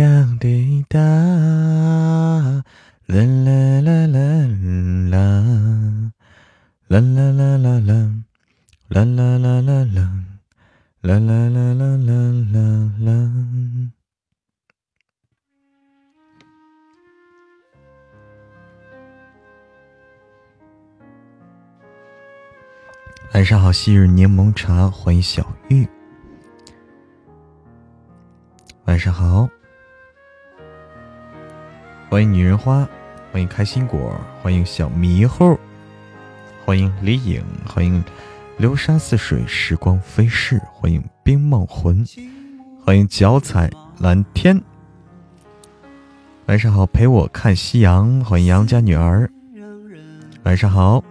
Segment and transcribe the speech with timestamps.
[0.00, 0.06] 哒
[0.40, 2.64] 滴哒，啦
[3.06, 4.18] 啦啦啦
[5.10, 5.18] 啦，
[6.88, 7.92] 啦啦啦啦啦，
[8.88, 10.24] 啦啦啦啦啦，
[11.02, 12.14] 啦啦啦啦啦
[12.50, 13.12] 啦啦。
[23.34, 25.86] 晚上好，昔日柠檬茶，欢迎小玉。
[28.86, 29.46] 晚上好，
[32.10, 32.86] 欢迎女人花，
[33.30, 35.56] 欢迎开心果，欢迎小迷糊，
[36.64, 38.02] 欢迎李颖，欢迎
[38.56, 42.04] 流沙似水，时光飞逝，欢迎冰梦魂，
[42.84, 44.60] 欢迎脚踩蓝天。
[46.46, 49.30] 晚上好，陪我看夕阳，欢迎杨家女儿。
[50.42, 51.04] 晚上好，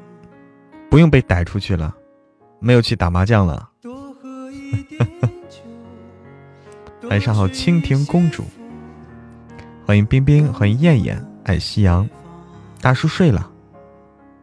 [0.89, 1.95] 不用被逮出去了，
[2.59, 3.69] 没有去打麻将了。
[7.09, 8.43] 晚上好，蜻蜓公主，
[9.89, 12.07] 欢迎冰冰，欢迎艳艳，爱夕阳，
[12.79, 13.49] 大叔睡了，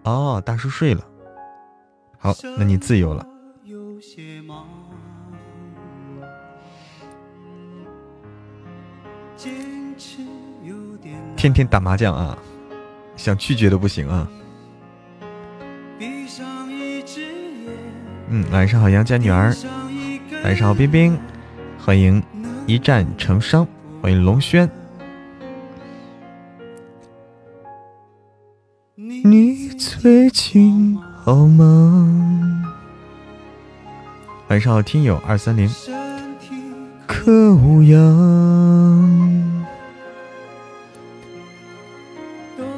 [0.02, 1.06] 哦，大叔睡了，
[2.18, 3.24] 好，那你自由了。
[11.36, 12.36] 天天打麻将啊，
[13.14, 14.28] 想拒绝都不行啊。
[18.26, 19.54] 嗯，晚上好，杨家女儿，
[20.42, 21.16] 晚上好，冰冰，
[21.78, 22.20] 欢迎。
[22.66, 23.64] 一战成伤，
[24.02, 24.68] 欢迎龙轩。
[29.98, 32.06] 最近好吗？
[34.48, 35.68] 晚上好，听友二三零。
[37.06, 39.64] 可无恙？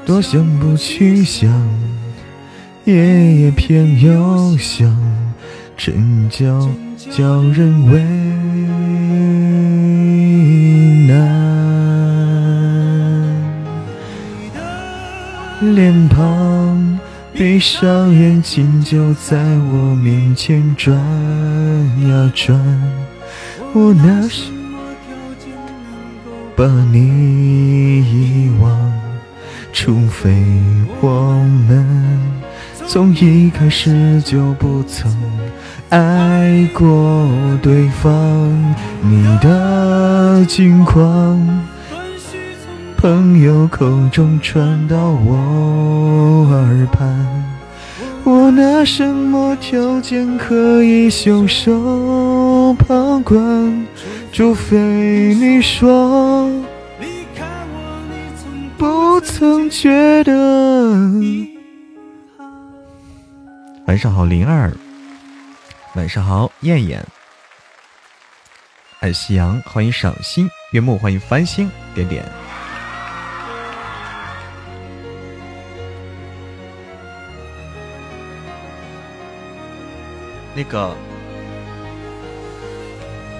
[0.06, 1.50] 多想不去想，
[2.84, 4.96] 夜夜偏又想，
[5.76, 6.68] 真叫
[7.10, 8.00] 叫人为
[11.08, 11.36] 难。
[15.74, 16.57] 脸庞，
[17.38, 22.58] 闭上眼睛就在我面前转呀转。
[23.72, 24.76] 我拿什么
[25.06, 25.94] 条件能
[26.24, 28.68] 够把你遗忘？
[29.72, 30.34] 除非
[31.00, 31.30] 我
[31.68, 31.86] 们
[32.88, 35.16] 从一开始就不曾
[35.90, 37.28] 爱过
[37.62, 38.12] 对方。
[39.00, 41.38] 你的近况。
[42.98, 47.08] 朋友口中传到我耳畔，
[48.24, 53.86] 我拿什么条件可以袖手旁观？
[54.32, 56.50] 除非你说
[56.98, 60.32] 离开我，你从不曾觉得。
[63.86, 64.72] 晚上好，灵儿。
[65.94, 67.06] 晚上好，燕燕。
[68.98, 72.24] 爱夕阳，欢迎赏心悦目，欢迎繁星点点。
[80.54, 80.94] 那个，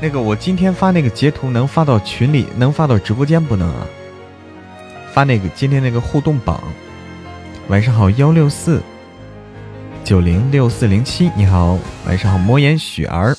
[0.01, 3.87] 那个，我今天发那个截图能发到群里，能发到直播间不能啊？
[5.13, 6.63] 发那个今天那个互动榜。
[7.69, 8.81] 晚上好，幺六四
[10.05, 11.77] 九零六四零七，你好，
[12.07, 13.37] 晚上好，魔岩雪儿。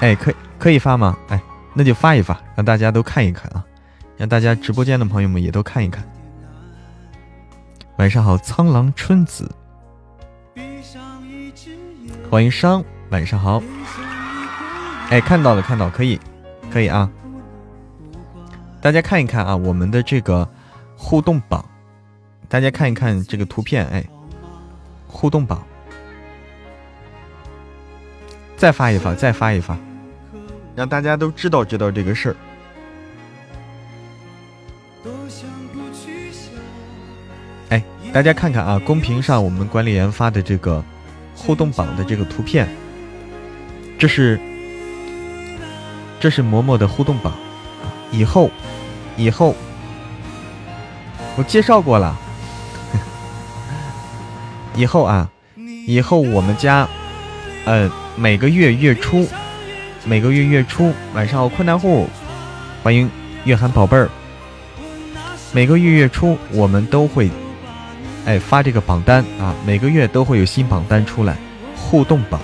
[0.00, 1.16] 哎，可可以发吗？
[1.28, 1.40] 哎，
[1.74, 3.64] 那就发一发，让大家都看一看啊，
[4.16, 6.04] 让大家直播间的朋友们也都看一看。
[7.96, 9.50] 晚上好，苍狼春子。
[12.28, 13.62] 欢迎商，晚上好。
[15.10, 16.18] 哎，看到了，看到，可以，
[16.72, 17.08] 可以啊。
[18.80, 20.46] 大家看一看啊，我们的这个
[20.96, 21.64] 互动榜，
[22.48, 24.04] 大家看一看这个图片，哎，
[25.06, 25.64] 互动榜，
[28.56, 29.78] 再发一发，再发一发，
[30.74, 32.36] 让大家都知道知道这个事儿。
[37.68, 37.82] 哎，
[38.12, 40.84] 大家看看啊，公屏上我们管理员发的这个。
[41.36, 42.66] 互动榜的这个图片，
[43.98, 44.40] 这是
[46.18, 47.32] 这是嬷嬷的互动榜，
[48.10, 48.50] 以后
[49.16, 49.54] 以后
[51.36, 52.18] 我介绍过了，
[54.74, 55.30] 以后啊，
[55.86, 56.88] 以后我们家
[57.64, 59.28] 呃每个月月初
[60.04, 62.08] 每个月月初晚上好困难户，
[62.82, 63.08] 欢迎
[63.44, 64.08] 月涵宝贝儿，
[65.52, 67.30] 每个月月初我们都会。
[68.26, 71.36] 哎，发这个榜单啊，每个月都会有新榜单出来。
[71.76, 72.40] 互动榜，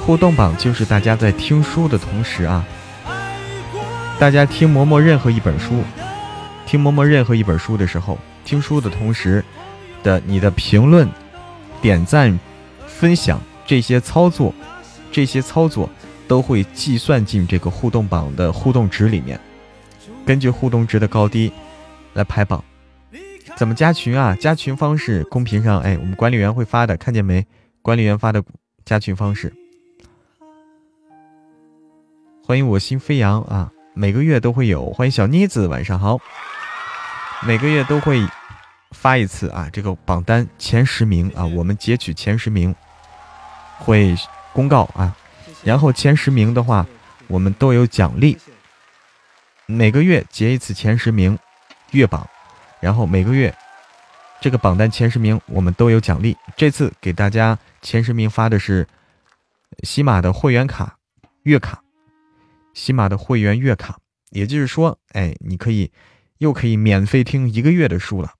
[0.00, 2.64] 互动榜就是大家在听书的同时啊，
[4.18, 5.82] 大家听嬷嬷任何一本书，
[6.64, 9.44] 听嬷嬷任何一本书的时候，听书的同时
[10.02, 11.06] 的你的评论、
[11.82, 12.38] 点赞、
[12.86, 14.54] 分享这些操作，
[15.12, 15.90] 这些操作
[16.26, 19.38] 都会计算进这个互动榜的互动值里面，
[20.24, 21.52] 根据互动值的高低
[22.14, 22.64] 来排榜。
[23.56, 24.36] 怎么加群啊？
[24.40, 27.46] 加群方式公屏上，哎，我们管理员会发的，看见没？
[27.82, 28.42] 管理员发的
[28.84, 29.54] 加群方式。
[32.44, 33.70] 欢迎我心飞扬啊！
[33.94, 34.92] 每个月都会有。
[34.92, 36.18] 欢迎小妮子，晚上好。
[37.46, 38.26] 每个月都会
[38.90, 42.74] 发一次啊，这个榜单前十名啊，我们截取前十名
[43.78, 44.16] 会
[44.52, 45.16] 公告啊，
[45.62, 46.84] 然后前十名的话，
[47.28, 48.36] 我们都有奖励。
[49.66, 51.38] 每个月截一次前十名
[51.92, 52.28] 月榜。
[52.84, 53.56] 然后每个月，
[54.42, 56.36] 这个榜单前十名我们都有奖励。
[56.54, 58.86] 这次给大家前十名发的是
[59.84, 60.98] 喜马的会员卡
[61.44, 61.82] 月卡，
[62.74, 63.98] 喜马的会员月卡，
[64.32, 65.90] 也就是说，哎，你可以
[66.36, 68.34] 又可以免费听一个月的书了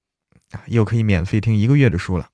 [0.51, 2.29] 啊，又可以免费听一个月的书了。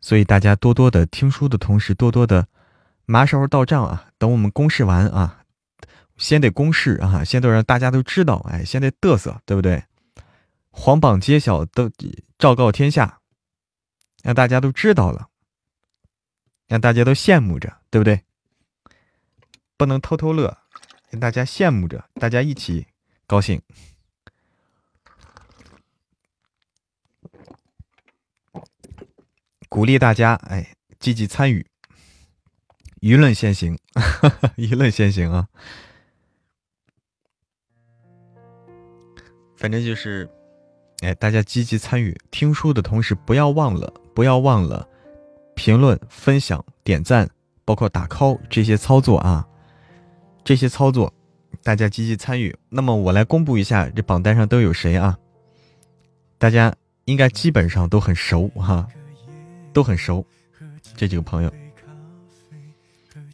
[0.00, 2.46] 所以大家多多的听书的同时，多多的。
[3.14, 4.10] 啥时候到账啊！
[4.18, 5.44] 等我们公示完啊，
[6.16, 9.84] 先得公示啊，先得让大家都知道，哎，先得嘚瑟，对不对？
[10.70, 11.90] 皇榜揭晓，都
[12.38, 13.20] 昭告天下，
[14.22, 15.28] 让大家都知道了，
[16.66, 18.22] 让大家都羡慕着，对不对？
[19.76, 20.58] 不能偷偷乐，
[21.10, 22.86] 让大家羡慕着，大家一起
[23.26, 23.62] 高兴，
[29.68, 31.66] 鼓励大家，哎，积极参与。
[33.00, 33.78] 舆论先行，
[34.56, 35.48] 舆论先行啊！
[39.56, 40.28] 反正就是，
[41.00, 44.88] 哎，大家积极参与听书的同时，不要忘了，不要忘了
[45.54, 47.28] 评论、分享、点赞，
[47.64, 49.46] 包括打 call 这些操作啊！
[50.44, 51.12] 这些操作，
[51.62, 52.56] 大家积极参与。
[52.68, 55.18] 那么我来公布一下，这榜单上都有谁啊？
[56.38, 56.74] 大家
[57.06, 58.88] 应该基本上都很熟哈，
[59.72, 60.24] 都很熟
[60.96, 61.52] 这几个朋友。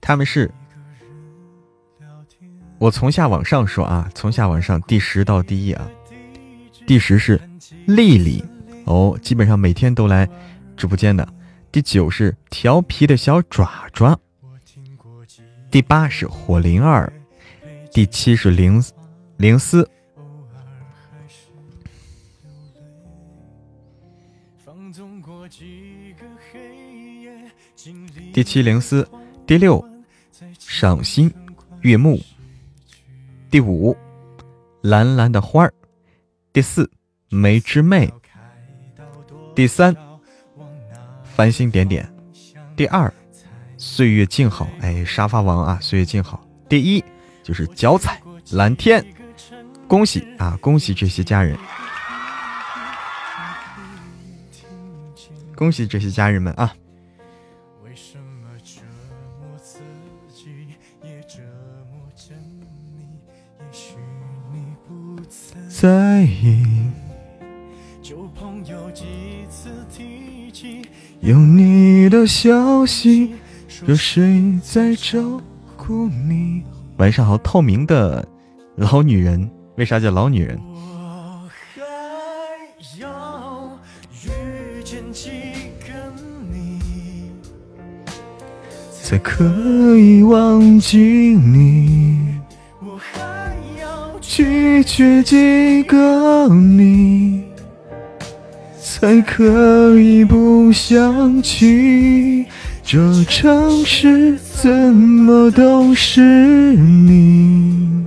[0.06, 0.52] 他们是，
[2.78, 5.90] 我从下往上说啊，从下往上，第十到第一啊，
[6.86, 7.40] 第十是
[7.86, 8.44] 丽丽
[8.84, 10.28] 哦，基本上每天都来
[10.76, 11.26] 直播间的。
[11.72, 14.20] 第九是调皮的小爪爪，
[15.70, 17.10] 第八是火灵儿，
[17.90, 18.84] 第七是灵
[19.38, 19.88] 灵思，
[28.34, 29.08] 第七灵思，
[29.46, 29.93] 第六。
[30.76, 31.32] 赏心
[31.82, 32.20] 悦目，
[33.48, 33.96] 第五，
[34.82, 35.72] 蓝蓝的花儿，
[36.52, 36.90] 第四，
[37.28, 38.12] 梅之妹，
[39.54, 39.94] 第三，
[41.22, 42.12] 繁星点点，
[42.74, 43.08] 第二，
[43.76, 47.04] 岁月静好，哎，沙发王啊，岁月静好，第一
[47.44, 48.20] 就是脚踩
[48.50, 49.00] 蓝天，
[49.86, 51.56] 恭喜啊，恭喜这些家人，
[55.54, 56.74] 恭喜这些家人们啊。
[65.84, 66.64] 在意，
[71.20, 73.34] 有你的消息，
[73.86, 75.20] 有谁在照
[75.76, 76.62] 顾你？
[76.96, 78.26] 晚上好，透明的
[78.76, 80.58] 老女人，为啥叫老女人？
[89.02, 89.44] 才可
[89.98, 92.03] 以忘记你。
[94.36, 97.44] 拒绝几个你，
[98.82, 102.44] 才可以不想起
[102.82, 106.20] 这城市怎么都是
[106.74, 108.04] 你？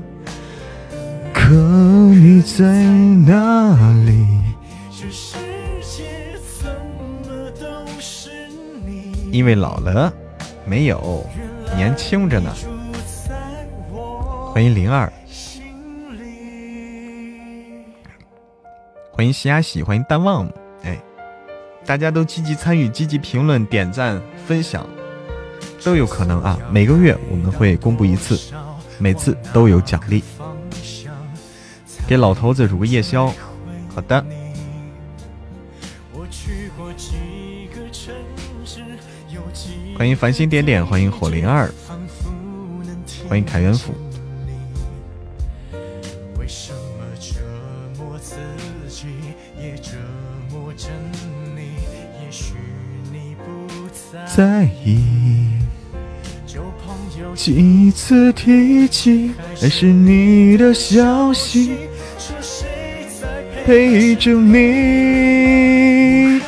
[1.34, 2.66] 可你在
[3.26, 4.28] 哪里？
[9.32, 10.14] 因为老了，
[10.66, 11.26] 没有，
[11.78, 12.54] 年轻着呢。
[14.52, 15.10] 欢迎灵儿。
[19.18, 20.48] 欢迎西亚喜，欢迎淡忘，
[20.84, 20.96] 哎，
[21.88, 24.88] 大家都积极参与，积极评论、点赞、分享，
[25.84, 26.60] 都有可能啊！
[26.72, 28.40] 每个月我们会公布一次，
[29.00, 30.24] 每次都有奖励。
[32.08, 33.34] 给老头子煮个夜宵，
[33.90, 34.24] 好的。
[39.98, 41.74] 欢迎繁星点点，欢迎火灵儿，
[43.28, 43.96] 欢迎凯元府。
[58.08, 61.72] 次提起，还是你的消息，
[63.66, 66.40] 陪着你。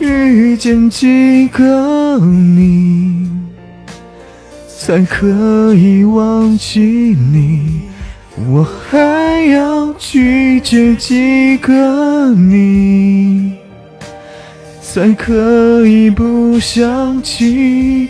[0.00, 3.28] 遇见几个你，
[4.66, 7.82] 才可以忘记你？
[8.50, 13.52] 我还要拒绝几个你，
[14.80, 18.08] 才可以不想起？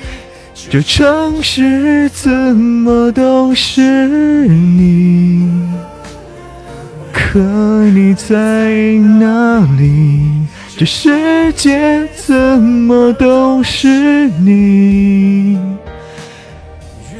[0.70, 5.48] 这城市怎么都是你？
[7.10, 8.70] 可你在
[9.18, 10.20] 哪里？
[10.76, 15.58] 这世界怎么都是你？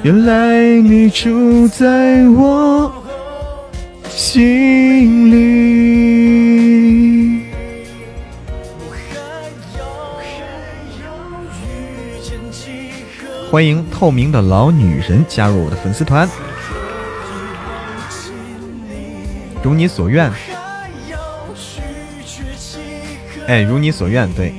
[0.03, 2.93] 原来你住在我
[4.11, 5.98] 心里。
[13.51, 16.29] 欢迎透明的老女人加入我的粉丝团，
[19.63, 20.31] 如你所愿。
[23.47, 24.53] 哎，如你所愿，对，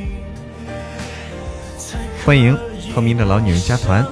[2.25, 2.57] 欢迎
[2.95, 4.03] 透明的老女人加团。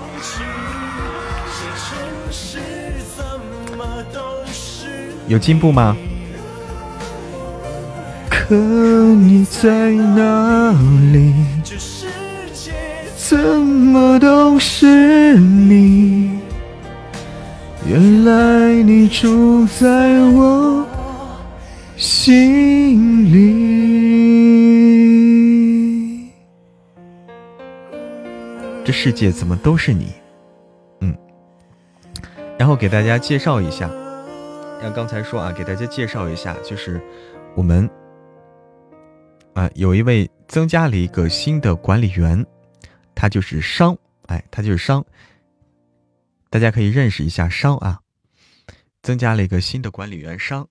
[5.28, 5.98] 有进步吗？
[8.30, 10.72] 可你在哪
[11.12, 11.34] 里？
[13.30, 16.40] 怎么都是你？
[17.86, 20.88] 原来你住在我
[21.98, 23.58] 心里。
[28.86, 30.14] 这世界怎么都是你？
[31.02, 31.14] 嗯，
[32.58, 33.92] 然后给大家介绍一下。
[34.82, 37.02] 像刚才说啊，给大家介绍一下，就是
[37.56, 37.90] 我们
[39.54, 42.46] 啊有一位增加了一个新的管理员，
[43.20, 43.98] 他就是商，
[44.28, 45.04] 哎，他就是商，
[46.52, 48.00] 大家可以认识一下商啊，
[49.02, 50.68] 增加了一个新的管理员商。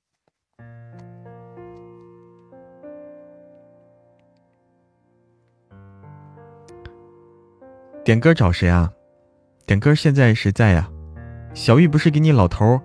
[8.04, 8.92] 点歌找谁啊？
[9.66, 10.88] 点歌现在谁在呀？
[11.52, 12.80] 小玉不是给你老头？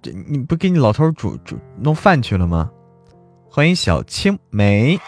[0.00, 2.70] 这你不给你老头煮煮弄饭去了吗？
[3.50, 4.98] 欢迎小青梅，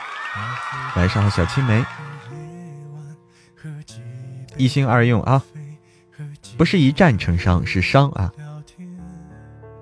[0.95, 1.83] 晚上好，小青梅，
[4.61, 5.43] 一心二用啊，
[6.59, 8.31] 不是一战成伤，是伤啊，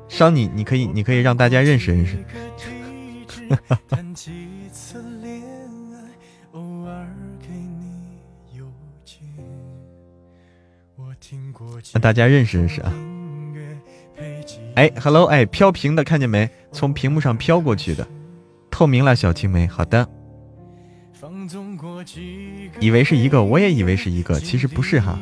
[0.08, 2.16] 伤你，你可以，你可以让大家认识认识，
[11.92, 12.92] 让大家认识认识啊。
[14.76, 16.48] 哎，hello，哎，飘屏的看见没？
[16.70, 18.06] 从屏幕上飘过去的，
[18.70, 19.66] 透明了，小青梅。
[19.66, 20.08] 好的，
[22.80, 25.18] 以为是一个，我也以为是一个，其实不是哈。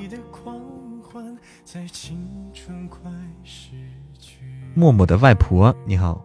[4.74, 6.22] 默默的外婆，你好。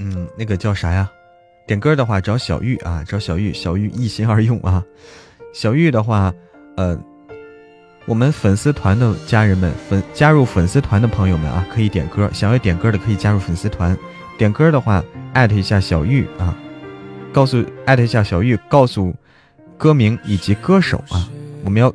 [0.00, 1.10] 嗯，那个叫啥呀？
[1.66, 4.84] 点歌的话找小玉啊，找小玉，小玉一心二用啊。
[5.54, 6.34] 小玉的话，
[6.76, 7.00] 呃，
[8.06, 12.28] 我们粉丝团的家人们，粉加入粉丝团的朋友们啊，可以点歌。
[12.34, 13.96] 想要点歌的可以加入粉丝团，
[14.36, 16.54] 点歌的话艾特一下小玉啊，
[17.32, 19.14] 告诉艾特一下小玉，告诉
[19.78, 21.28] 歌名以及歌手啊，
[21.64, 21.92] 我们要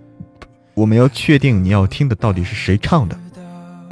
[0.73, 3.15] 我们要确定你要听的到底是谁唱的，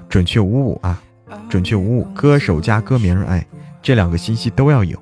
[0.10, 1.00] 准确无误啊，
[1.48, 3.46] 准确无误，歌手加歌名，哎，
[3.84, 4.98] 这两个信息都要有。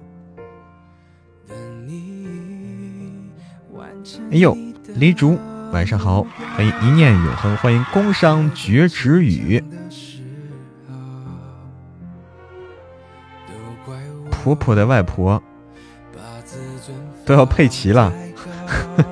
[4.31, 4.55] 哎呦，
[4.95, 5.39] 黎竹，
[5.75, 6.25] 晚上好！
[6.55, 9.61] 欢迎一念永恒，欢迎工商绝止语。
[14.31, 15.43] 婆婆的外婆
[17.25, 18.13] 都要配齐了，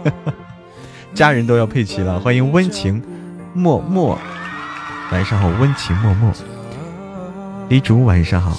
[1.14, 2.18] 家人都要配齐了。
[2.18, 3.04] 欢迎温情
[3.54, 4.18] 默默，
[5.12, 6.32] 晚上好，温情默默。
[7.68, 8.58] 黎竹，晚上好。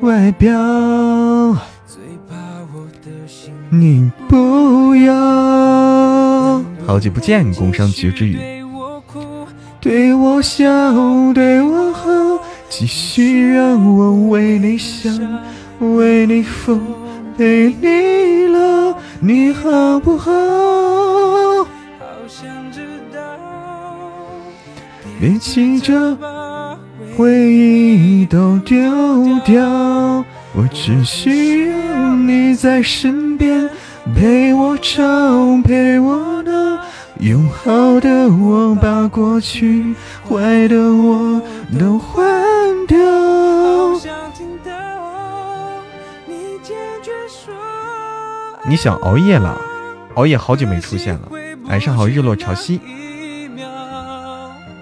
[0.00, 0.56] 外表。
[3.70, 8.38] 你不要，好久不见，工商局之语。
[9.80, 10.64] 对我笑，
[11.32, 12.08] 对我好，
[12.68, 15.12] 继续让我为你想，
[15.80, 16.80] 为你疯，
[17.36, 20.30] 陪你老，你好不好？
[25.18, 26.78] 别急着把
[27.16, 28.76] 回忆都丢
[29.44, 30.24] 掉。
[30.56, 33.68] 我只需要你在身边，
[34.14, 35.02] 陪我吵，
[35.62, 36.82] 陪我闹，
[37.20, 39.94] 用好的我把过去
[40.26, 41.42] 坏的我
[41.78, 42.26] 都换
[42.86, 42.96] 掉。
[48.66, 49.60] 你想熬夜了？
[50.14, 51.28] 熬夜好久没出现了。
[51.66, 52.80] 晚上好，日落潮汐。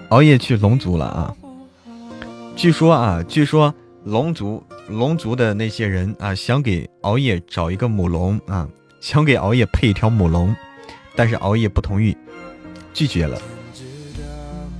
[0.07, 1.35] 熬夜去龙族了啊！
[2.55, 3.73] 据说啊，据说
[4.05, 8.67] 龙族龙族的那些人啊，想给熬夜找一个母龙啊，
[9.01, 10.55] 想给熬夜配一条母龙，
[11.15, 12.15] 但是熬夜不同意，
[12.93, 13.41] 拒绝了。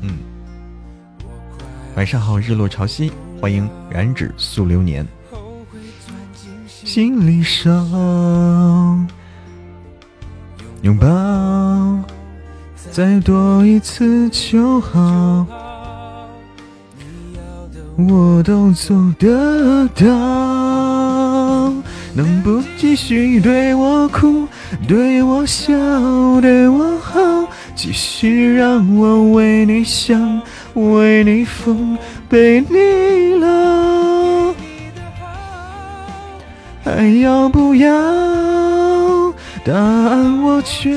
[0.02, 0.18] 嗯，
[1.96, 5.06] 晚上好，日落潮汐，欢迎燃指素流年。
[6.68, 9.08] 心里伤，
[10.84, 11.08] 拥抱，
[12.92, 15.65] 再多一次就好。
[17.98, 20.06] 我都做得到，
[22.14, 24.46] 能不继续对我哭，
[24.86, 25.74] 对我笑，
[26.42, 30.42] 对我好，继续让我为你想，
[30.74, 31.98] 为你疯，
[32.28, 34.54] 被你老。
[36.84, 37.90] 还要不要？
[39.64, 40.94] 答案我却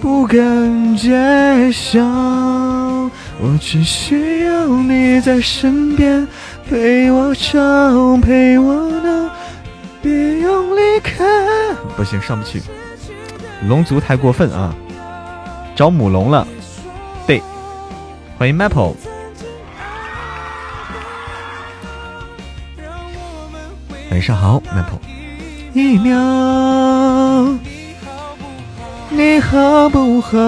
[0.00, 2.65] 不敢揭晓。
[3.38, 6.26] 我只需要你在身边，
[6.68, 7.58] 陪我吵，
[8.16, 9.30] 陪我闹，
[10.00, 11.24] 别用离开。
[11.96, 12.62] 不行，上不去，
[13.68, 14.74] 龙族太过分啊！
[15.74, 16.46] 找母龙了。
[17.26, 17.42] 对，
[18.38, 18.94] 欢迎 Maple。
[24.10, 24.98] 晚上好，Maple。
[25.74, 27.58] 一秒，
[29.10, 30.38] 你好不好？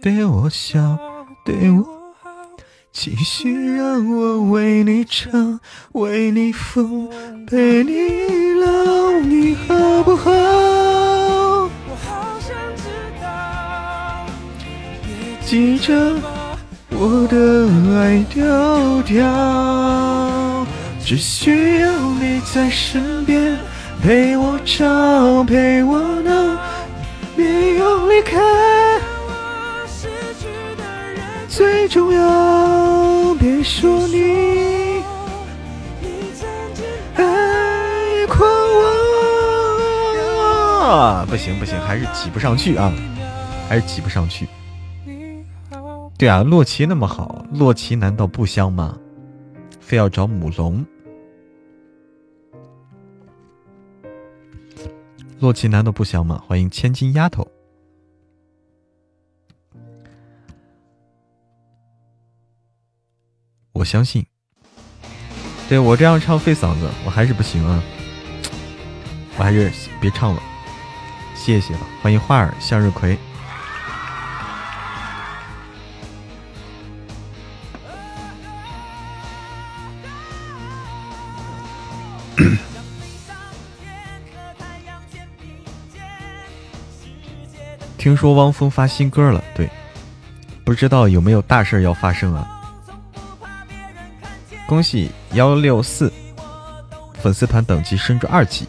[0.00, 0.96] 对我笑，
[1.44, 1.82] 对我
[2.22, 2.30] 好，
[2.92, 5.58] 继续让我为你唱，
[5.92, 7.08] 为你疯，
[7.46, 7.92] 陪你
[8.60, 10.30] 老，你好不好？
[15.44, 16.14] 记着
[16.90, 20.66] 我的爱丢掉，
[21.04, 21.90] 只需要
[22.20, 23.58] 你在身边，
[24.02, 26.56] 陪我吵，陪我闹，
[27.34, 28.38] 别用离开。
[31.58, 35.02] 最重要，别说你
[37.16, 38.48] 爱狂
[40.78, 41.26] 我。
[41.28, 42.92] 不行不行，还是挤不上去啊，
[43.68, 44.46] 还是挤不上去。
[46.16, 48.96] 对啊，洛奇那么好，洛奇难道不香吗？
[49.80, 50.86] 非要找母龙，
[55.40, 56.40] 洛奇难道不香吗？
[56.46, 57.44] 欢迎千金丫头，
[63.78, 64.26] 我相信。
[65.68, 67.80] 对我这样唱费嗓子，我还是不行啊，
[69.36, 70.42] 我还是别唱了，
[71.36, 71.80] 谢谢了。
[72.02, 73.16] 欢迎花儿向日葵。
[87.96, 89.70] 听说汪峰发新歌了，对，
[90.64, 92.57] 不知道有没有大事要发生啊？
[94.68, 96.12] 恭喜幺六四
[97.22, 98.68] 粉丝团等级升至二级。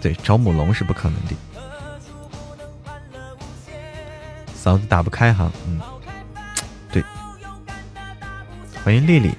[0.00, 1.34] 对，找母龙是不可能的，
[4.56, 5.80] 嗓子打不开哈，嗯，
[6.92, 7.02] 对，
[8.84, 9.34] 欢迎丽丽。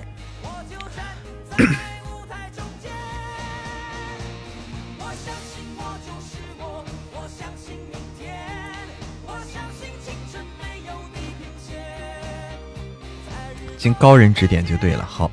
[13.78, 15.06] 经高人指点就对了。
[15.06, 15.30] 好，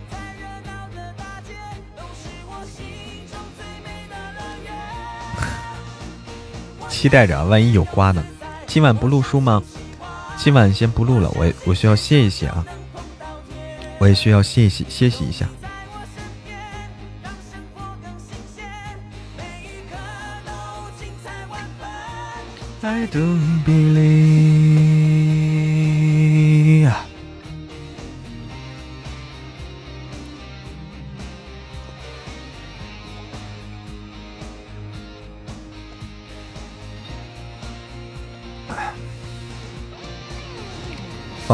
[6.89, 8.23] 期待着，万一有瓜呢？
[8.67, 9.63] 今晚不录书吗？
[10.37, 12.65] 今晚先不录了，我我需要歇一歇啊，
[13.99, 15.47] 我也需要歇一歇，歇息一下。
[22.83, 24.14] I don't believe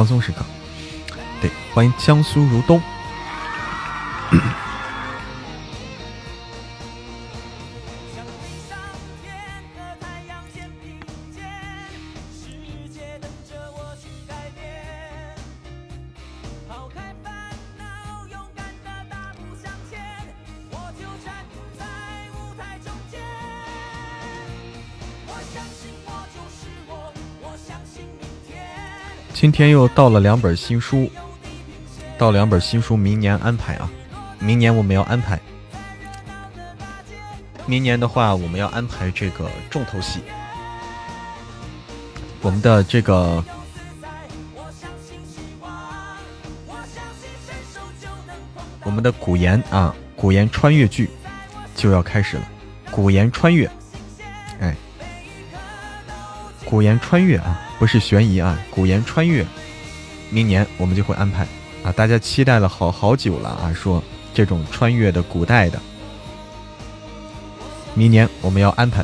[0.00, 0.42] 放松时刻，
[1.42, 2.80] 对，欢迎江苏如东。
[29.40, 31.10] 今天又到了两本新书，
[32.18, 33.90] 到两本新书，明年安排啊！
[34.38, 35.40] 明年我们要安排。
[37.64, 40.20] 明年的话，我们要安排这个重头戏。
[42.42, 43.42] 我们的这个，
[48.84, 51.08] 我们的古言啊，古言穿越剧
[51.74, 52.42] 就要开始了。
[52.90, 53.70] 古言穿越，
[54.60, 54.76] 哎，
[56.66, 59.42] 古言穿越啊，不是悬疑啊，古言穿越，
[60.28, 61.46] 明年我们就会安排
[61.82, 65.80] 啊，大家期待了好好久了啊，说这种穿越的古代的，
[67.94, 69.02] 明年我们要安排，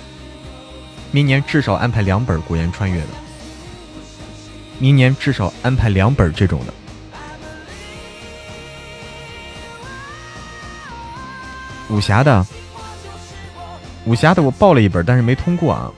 [1.10, 3.08] 明年至少安排两本古言穿越的。
[4.78, 6.74] 明年至少安排两本这种的。
[11.88, 12.46] 武侠的，
[14.04, 15.90] 武侠的我报了一本，但是没通过啊。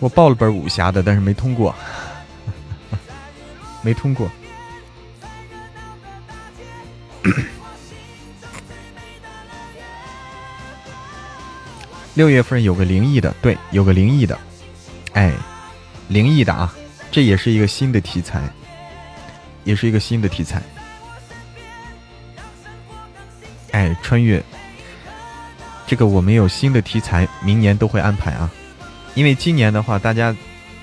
[0.00, 1.74] 我报了本武侠的，但是没通过，
[3.82, 4.30] 没通过。
[12.14, 14.38] 六月份有个灵异的，对，有个灵异的，
[15.12, 15.32] 哎，
[16.08, 16.74] 灵异的啊。
[17.10, 18.42] 这也是一个新的题材，
[19.64, 20.62] 也是一个新的题材。
[23.70, 24.42] 哎，穿越，
[25.86, 28.50] 这个我们有新的题材，明年都会安排啊。
[29.18, 30.32] 因为今年的话，大家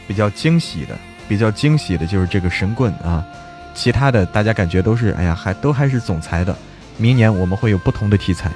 [0.05, 3.25] 比较惊喜的，比较惊喜的就是这个神棍啊，
[3.73, 6.53] 其他的大家感觉都是，哎呀，还都还是总裁的。
[6.97, 8.51] 明年我们会有不同的题材，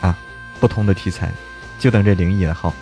[0.00, 0.18] 啊，
[0.58, 1.30] 不同的题材，
[1.78, 2.74] 就等这灵异了，好。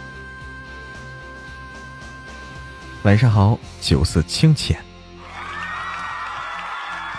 [3.03, 4.81] 晚上好，酒色清浅，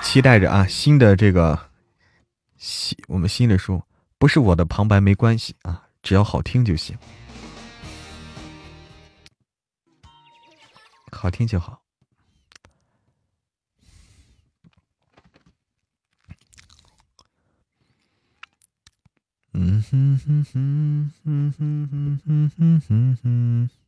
[0.02, 1.60] 期待着啊，新的这个
[2.58, 3.80] 新我们新的书，
[4.18, 6.98] 不是我的旁白没关系啊，只要好听就行，
[11.24, 11.82] 好听就好。
[19.54, 23.83] 嗯哼哼哼哼哼哼哼哼哼。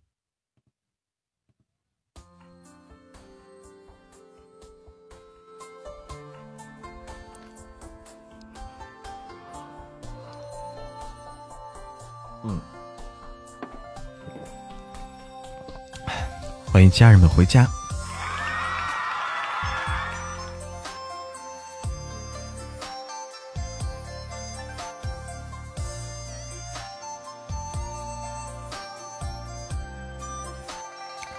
[16.75, 17.65] 欢迎家人们回家。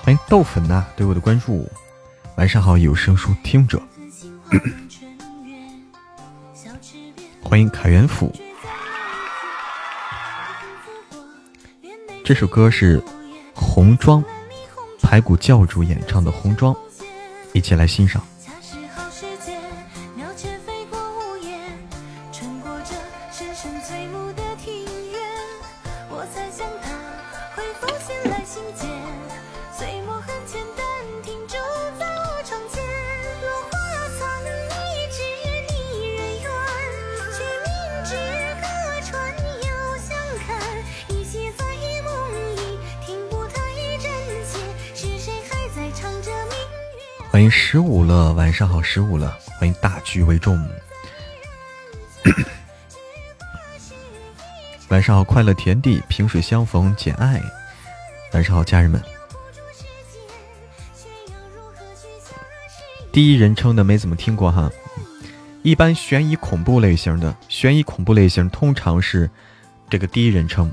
[0.01, 1.71] 欢迎豆粉呐，对我的关注。
[2.37, 3.79] 晚上好，有声书听者。
[7.43, 8.35] 欢迎凯元府。
[12.25, 12.99] 这首歌是
[13.55, 14.25] 《红妆》，
[15.07, 16.75] 排骨教主演唱的《红妆》，
[17.53, 18.21] 一起来欣赏。
[48.17, 50.59] 十五了，晚上好，十五了，欢迎大局为重。
[54.89, 57.43] 晚上好，快乐田地，萍水相逢简爱。
[58.33, 58.99] 晚上好，家人们。
[63.13, 64.71] 第一人称的没怎么听过哈，
[65.63, 69.29] 一般悬疑恐怖类型的，悬疑恐怖类型通常是
[69.91, 70.73] 这个第一人称。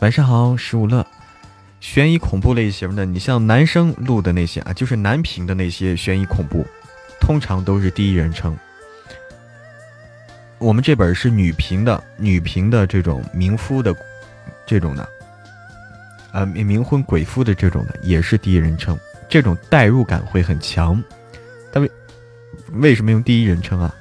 [0.00, 1.06] 晚上好，十五乐。
[1.92, 6.66] 悬疑恐怖类型的，你像男生录的那些啊，就是男频的那些悬疑恐怖，
[7.20, 8.56] 通常都是第一人称。
[10.56, 13.94] 我们这本是女频的，女频的这种冥夫的
[14.64, 15.06] 这种的，
[16.32, 21.04] 啊冥婚鬼夫的这种的，也是第一人称，这种代入感会很强。
[21.70, 21.90] 但为
[22.72, 23.94] 为什么用第一人称啊？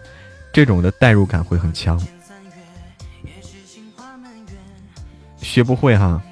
[0.53, 2.01] 这种的代入感会很强。
[5.41, 6.23] 学不会哈。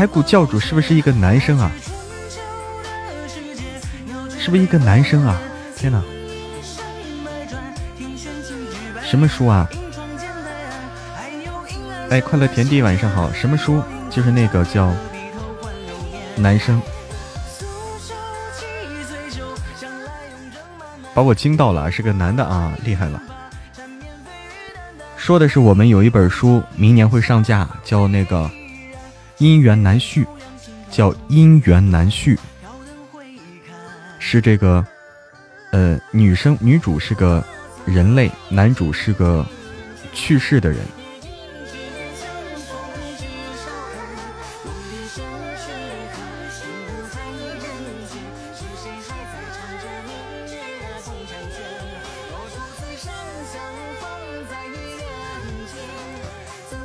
[0.00, 1.70] 排骨教主是不是一个男生啊？
[4.38, 5.38] 是不是一个男生啊？
[5.76, 6.02] 天哪！
[9.04, 9.68] 什么书啊？
[12.08, 13.30] 哎，快乐田地晚上好。
[13.34, 13.82] 什么书？
[14.08, 14.90] 就是那个叫
[16.34, 16.80] 男生，
[21.12, 23.20] 把我惊到了，是个男的啊，厉害了。
[25.18, 28.50] 说的是我们有一本书，明年会上架，叫那个。
[29.40, 30.26] 姻缘难续，
[30.90, 32.38] 叫姻缘难续，
[34.18, 34.86] 是这个，
[35.72, 37.42] 呃，女生女主是个
[37.86, 39.44] 人类，男主是个
[40.12, 40.78] 去世的人。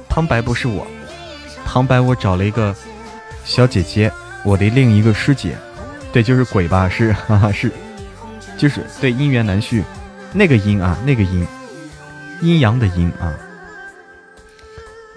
[0.08, 0.88] 旁白不是我，
[1.76, 2.74] 旁白我找了一个
[3.44, 4.10] 小姐姐，
[4.46, 5.58] 我的另一个师姐，
[6.14, 7.70] 对，就是鬼吧，是，哈哈，是，
[8.58, 9.84] 就是对，姻缘难续，
[10.32, 11.46] 那个阴啊，那个阴，
[12.40, 13.36] 阴阳的阴啊，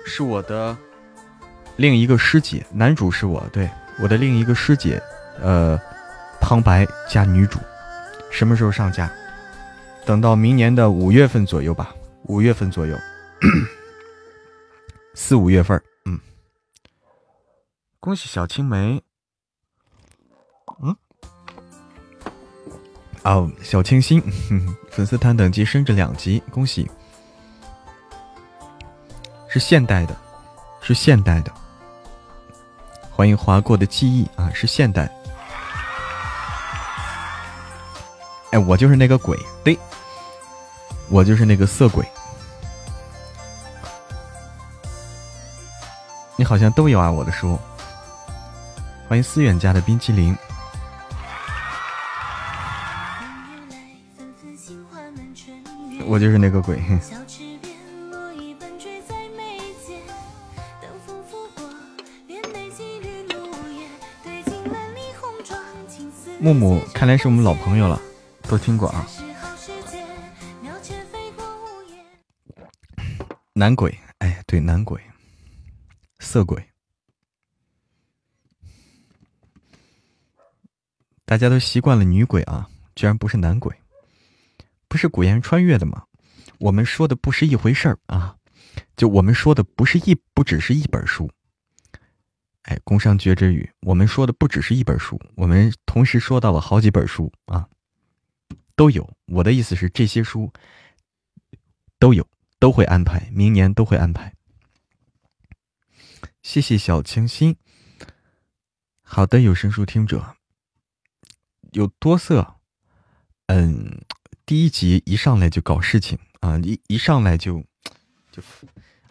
[0.05, 0.77] 是我的
[1.77, 5.01] 另一个师姐，男主是我，对，我的另一个师姐，
[5.40, 5.81] 呃，
[6.40, 7.61] 旁白加女主，
[8.33, 9.09] 什么时候上架？
[10.05, 11.94] 等到明年的五月份左右吧，
[12.25, 12.99] 五月份左右。
[15.14, 15.81] 四五月份，
[18.01, 19.03] 恭喜小青梅，
[20.83, 20.97] 嗯，
[23.25, 24.23] 哦，小清新，
[24.89, 26.89] 粉丝团等级升至两级，恭喜，
[29.49, 30.17] 是现代的，
[30.81, 31.53] 是现代的，
[33.11, 35.13] 欢迎划过的记忆啊，是现代，
[38.53, 39.77] 哎，我就是那个鬼，对，
[41.09, 42.07] 我就是那个色鬼。
[46.37, 47.59] 你好像都有啊，我的书。
[49.09, 50.37] 欢迎思远家的冰淇淋。
[56.07, 56.79] 我就是那个鬼。
[66.38, 67.99] 木木，看来是我们老朋友了，
[68.42, 69.07] 都听过啊。
[73.55, 75.01] 男鬼，哎，对，男鬼。
[76.21, 76.62] 色鬼，
[81.29, 83.77] 大家都习惯了女鬼啊，居然不是男鬼，
[84.88, 86.05] 不是古言穿越的吗？
[86.59, 88.35] 我们说的不是一回事儿啊，
[88.97, 91.31] 就我们说的不是一不只是一本书。
[92.62, 97.69] 哎，工商绝之语，我们说的不只是一本书，我们同时说到了好几本书啊，
[98.75, 99.07] 都有。
[99.27, 100.51] 我的意思是，这些书
[101.99, 102.27] 都有，
[102.59, 104.33] 都会安排，明年都会安排。
[106.41, 107.55] 谢谢小清新。
[109.03, 110.37] 好的，有声书听者
[111.72, 112.54] 有多色。
[113.46, 114.00] 嗯，
[114.44, 117.64] 第一集一上来就搞事情啊，一一上来就
[118.31, 118.42] 就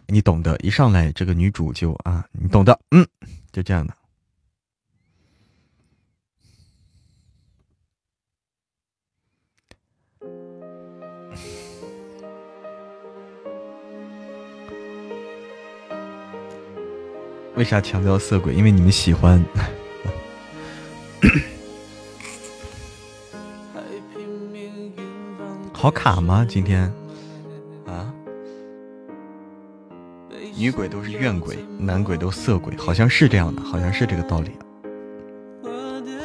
[0.06, 3.06] 你懂得，一上来这个女主就啊，你懂的，嗯，
[3.50, 3.94] 就这样的。
[17.56, 18.54] 为啥强调色鬼？
[18.54, 19.44] 因为你们喜欢。
[25.80, 26.44] 好卡吗？
[26.48, 26.92] 今天
[27.86, 28.12] 啊？
[30.56, 34.50] 女鬼都是怨鬼，男鬼都色鬼，好像是这样的，好像是这个道理。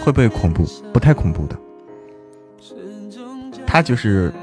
[0.03, 0.65] 会不会恐怖？
[0.91, 1.55] 不太恐怖的。
[3.67, 4.33] 他就是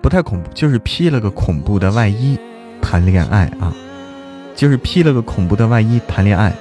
[0.00, 2.38] 不太恐怖，就是披了个恐怖的外衣
[2.80, 3.74] 谈恋爱啊。
[4.54, 6.54] 就是披了个恐怖的外衣谈恋爱。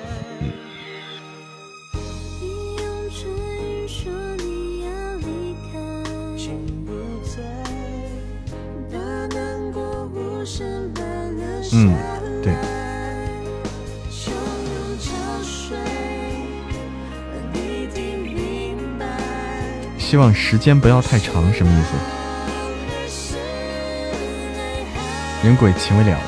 [20.09, 23.37] 希望时间不要太长，什么意思？
[25.43, 26.19] 人鬼情未了。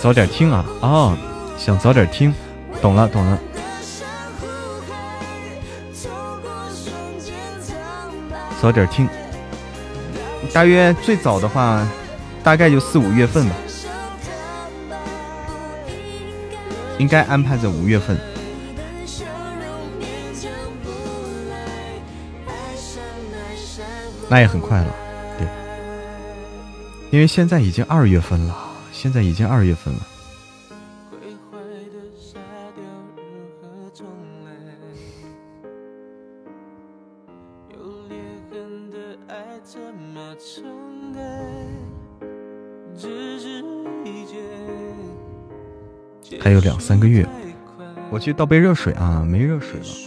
[0.00, 0.64] 早点听啊！
[0.82, 1.16] 哦，
[1.58, 2.32] 想早点听，
[2.80, 3.38] 懂了懂了。
[8.62, 9.08] 早点听，
[10.52, 11.86] 大约最早的话，
[12.44, 13.54] 大概就四五月份吧，
[16.98, 18.16] 应该安排在五月份。
[24.28, 24.94] 那也很快了，
[25.38, 25.46] 对，
[27.10, 28.65] 因为现在已经二月份了。
[29.06, 30.00] 现在已经二月份了。
[46.40, 47.24] 还有两三个月，
[48.10, 50.05] 我去倒杯热水啊，没热水了。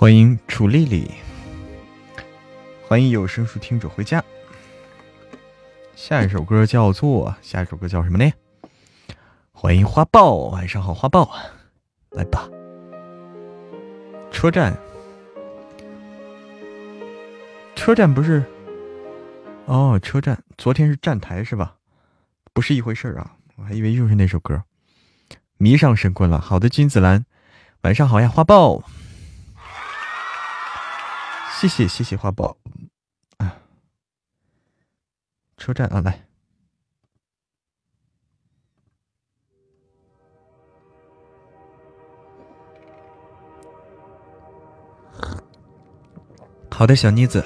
[0.00, 1.10] 欢迎楚丽丽，
[2.88, 4.24] 欢迎有声书听者回家。
[5.94, 8.32] 下一首歌叫做下一首歌叫什么呢？
[9.52, 11.30] 欢迎花豹，晚上好，花豹，
[12.12, 12.48] 来吧。
[14.30, 14.74] 车站，
[17.76, 18.42] 车站不是？
[19.66, 21.74] 哦，车站，昨天是站台是吧？
[22.54, 24.64] 不是一回事儿啊，我还以为又是那首歌。
[25.58, 27.26] 迷上神棍了，好的，君子兰，
[27.82, 28.82] 晚上好呀，花豹。
[31.60, 32.56] 谢谢谢谢花宝，
[33.36, 33.54] 啊，
[35.58, 36.24] 车站啊，来，
[46.70, 47.44] 好的，小妮子，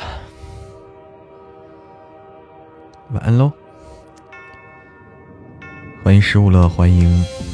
[3.11, 3.53] 晚安喽，
[6.05, 7.54] 欢迎十五乐，欢迎。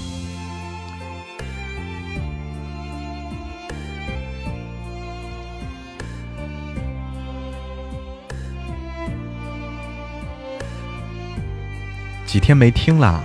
[12.31, 13.25] 几天没听了，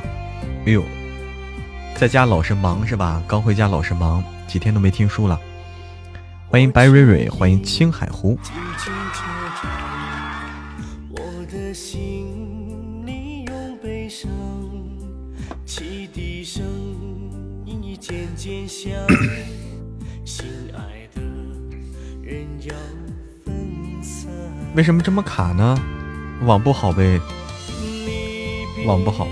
[0.66, 0.84] 哎呦，
[1.94, 3.22] 在家老是忙是吧？
[3.28, 5.40] 刚回家老是忙，几天都没听书了。
[6.48, 8.36] 欢迎白蕊蕊，欢迎青海湖。
[24.74, 25.78] 为什么这么卡呢？
[26.42, 27.22] 网不好呗。
[28.86, 29.28] 网不好。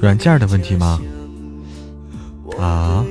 [0.00, 1.00] 软件的问题吗？
[2.58, 3.04] 啊？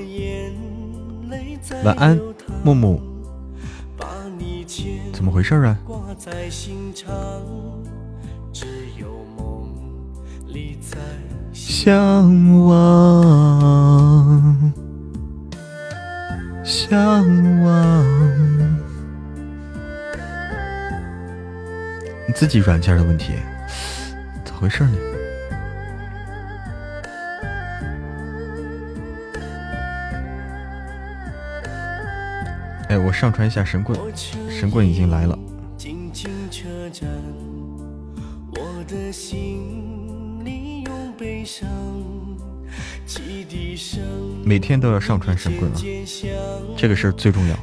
[1.83, 2.19] 晚安，
[2.63, 3.12] 木木。
[5.23, 5.77] 怎么回事啊？
[11.53, 14.73] 向往，
[16.61, 17.25] 向
[17.63, 18.05] 往，
[22.27, 23.31] 你自己软件的问题，
[24.43, 25.12] 咋回事呢？
[32.93, 33.99] 哎，我上传一下神棍，
[34.47, 35.35] 神棍已经来了。
[44.45, 45.77] 每天都要上传神棍啊，
[46.77, 47.57] 这个事儿最重要。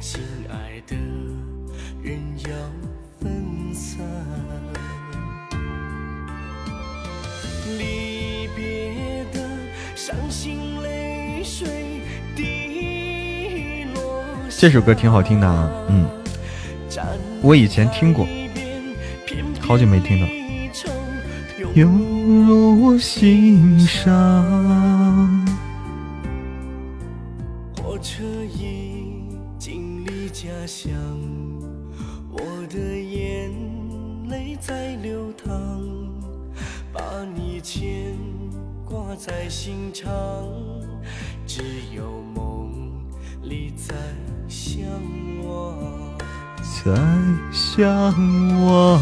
[14.61, 16.07] 这首歌挺好听的啊，嗯，
[17.41, 18.27] 我以前听过，
[19.59, 20.27] 好久没听了。
[21.73, 24.13] 涌入我心上。
[27.75, 28.21] 火车
[28.55, 29.23] 已
[29.57, 30.91] 经离家乡，
[32.31, 32.39] 我
[32.69, 33.49] 的眼
[34.29, 35.81] 泪在流淌，
[36.93, 37.01] 把
[37.35, 38.15] 你牵
[38.85, 40.11] 挂在心上，
[41.47, 41.63] 只
[41.95, 43.01] 有梦
[43.41, 43.95] 里在
[44.63, 44.77] 向
[45.43, 45.75] 往，
[46.61, 46.93] 在
[47.51, 48.13] 向
[48.63, 49.01] 往。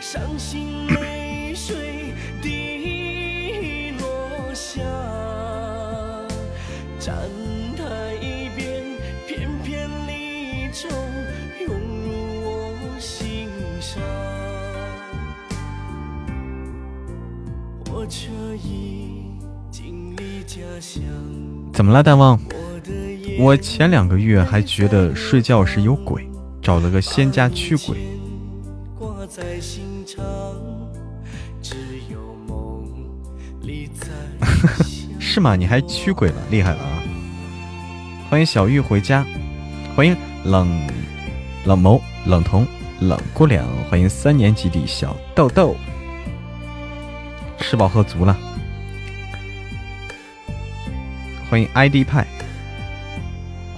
[0.00, 4.08] 伤心泪水滴落
[4.54, 4.80] 下，
[6.98, 7.14] 站
[7.76, 7.84] 台
[8.56, 8.82] 边
[9.28, 10.88] 片片离愁
[11.60, 12.10] 涌入
[12.80, 13.50] 我心
[13.80, 14.02] 上。
[17.84, 18.30] 火车
[18.64, 19.36] 已
[19.70, 21.02] 经离家乡。
[21.74, 22.40] 怎么了，大王？
[23.42, 26.28] 我前两个月还觉得睡觉时有鬼，
[26.60, 27.96] 找了个仙家驱鬼。
[35.18, 35.56] 是吗？
[35.56, 37.02] 你还驱鬼了，厉害了啊！
[38.28, 39.24] 欢迎小玉回家，
[39.96, 40.14] 欢迎
[40.44, 40.86] 冷
[41.64, 42.66] 冷眸冷瞳
[43.00, 45.74] 冷姑娘，欢迎三年级的小豆豆，
[47.56, 48.36] 吃饱喝足了。
[51.48, 52.26] 欢迎 ID 派，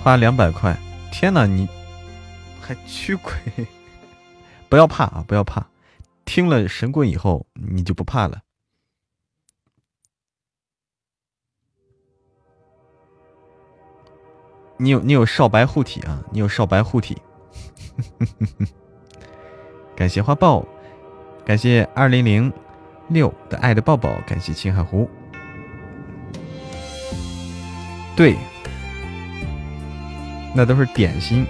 [0.03, 0.77] 花两百块，
[1.13, 1.69] 天哪，你
[2.61, 3.33] 还驱鬼？
[4.69, 5.65] 不要怕啊，不要怕，
[6.25, 8.41] 听了神棍以后，你就不怕了。
[14.79, 16.25] 你有你有少白护体啊！
[16.33, 17.17] 你有少白护体，
[19.95, 20.67] 感谢花豹，
[21.45, 22.53] 感谢二零零
[23.07, 25.09] 六的爱的抱抱，感谢青海湖。
[28.17, 28.37] 对，
[30.55, 31.47] 那都是点心。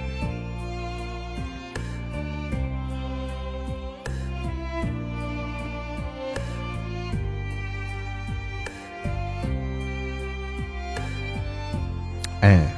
[12.40, 12.68] 哎。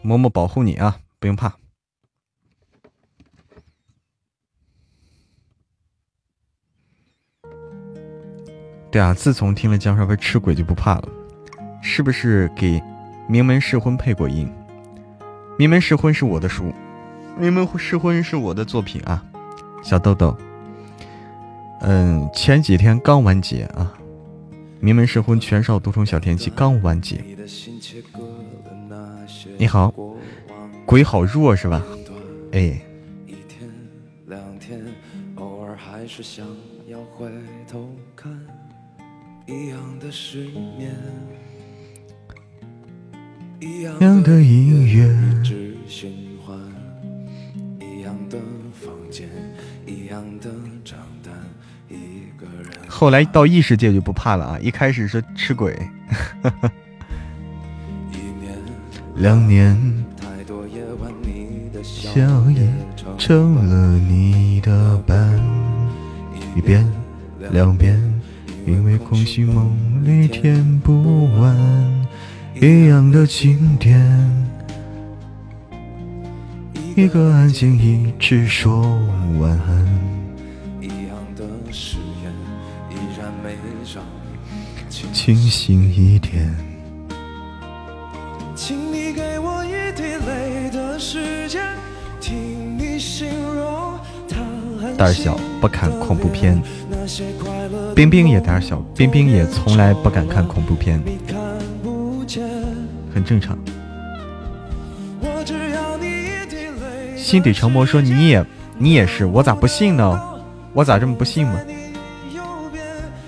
[0.00, 1.52] 默默保护你啊，不用怕。
[8.90, 11.08] 对啊，自从听了江少飞吃鬼就不怕了，
[11.82, 12.82] 是不是给
[13.28, 14.50] 名门试婚配过音？
[15.58, 16.72] 名门试婚是我的书，
[17.36, 19.20] 名门试婚是我的作品啊，
[19.82, 20.38] 小豆豆。
[21.80, 23.92] 嗯，前几天刚完结啊，
[24.78, 27.20] 名门试婚全少独宠小天气刚完结。
[29.56, 29.92] 你好，
[30.86, 31.82] 鬼好弱是吧？
[32.52, 32.80] 哎。
[43.60, 45.27] 一样的音乐。
[52.88, 54.58] 后来到异世界就不怕了啊！
[54.60, 55.72] 一开始是吃鬼。
[58.12, 58.56] 一年
[59.16, 59.76] 两年，
[60.16, 62.20] 太多夜晚，你的笑
[62.50, 62.66] 也
[63.16, 65.40] 成了你的伴。
[66.56, 66.84] 一遍，
[67.52, 68.00] 两遍，
[68.66, 69.70] 因为空虚梦
[70.04, 71.56] 里填不完。
[72.60, 74.00] 一样的经典，
[76.98, 78.80] 一个安静一直说
[79.38, 79.86] 晚安。
[80.80, 82.32] 一样的誓言，
[82.90, 83.54] 依然没
[83.94, 84.04] 让
[85.12, 86.52] 清醒一点。
[94.96, 96.60] 胆小不看恐怖片，
[97.94, 101.00] 冰冰也胆小，冰冰也从来不敢看恐怖片，
[103.14, 103.56] 很正常。
[107.28, 108.42] 心底成魔说你也
[108.78, 110.18] 你也是，我咋不信呢？
[110.72, 111.60] 我咋这么不信吗？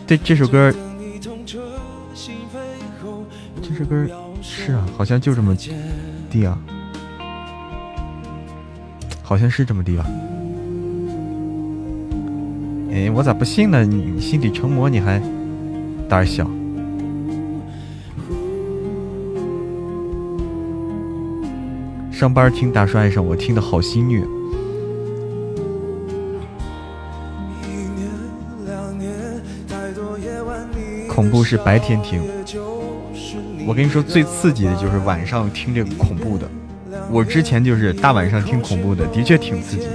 [0.06, 0.74] 对这首歌，
[3.60, 4.06] 这首歌
[4.40, 5.54] 是啊，好像就这么
[6.30, 6.58] 低啊，
[9.22, 10.06] 好像是这么低吧。
[12.90, 13.84] 哎，我咋不信呢？
[13.84, 15.20] 你心底成魔，你还
[16.08, 16.50] 胆小？
[22.20, 24.22] 上班听大叔爱上我，听的好心虐。
[31.08, 32.20] 恐怖是白天听，
[33.66, 36.46] 我跟你说最刺激的就是晚上听这个恐怖的。
[37.10, 39.88] 我之前就是大晚上听恐怖的，的确挺刺激。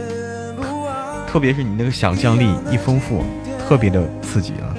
[1.28, 3.24] 特别是你那个想象力一丰富，
[3.70, 4.74] 特别的刺激啊！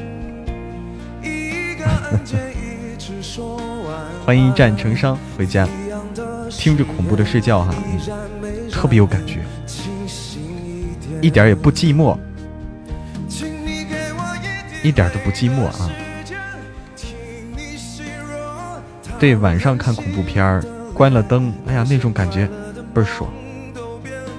[4.27, 5.69] 欢迎一战成伤回家，
[6.67, 7.73] 听着恐怖的睡觉哈，
[8.73, 9.39] 特别有感觉，
[11.23, 12.19] 一点也不寂寞。
[14.83, 15.89] 一点都不寂寞啊！
[19.17, 20.61] 对，晚上看恐怖片儿，
[20.93, 22.49] 关了灯，哎呀，那种感觉
[22.93, 23.31] 倍儿爽。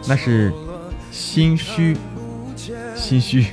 [0.05, 0.51] 那是
[1.09, 1.95] 心虚，
[2.93, 3.47] 心虚，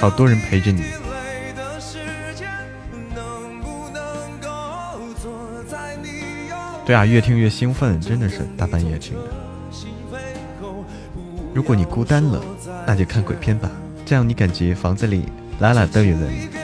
[0.00, 0.82] 好多人陪着你。
[6.88, 9.24] 对啊，越听越兴奋，真的是大半夜听的。
[11.52, 12.42] 如果你孤单了，
[12.86, 13.70] 那就看鬼片吧，
[14.06, 15.26] 这样你感觉房子里
[15.58, 16.57] 哪哪都有人。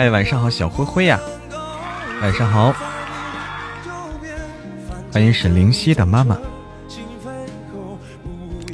[0.00, 1.20] 哎，晚上好，小灰灰呀！
[2.22, 2.74] 晚上好，
[5.12, 6.38] 欢迎沈灵溪的妈妈。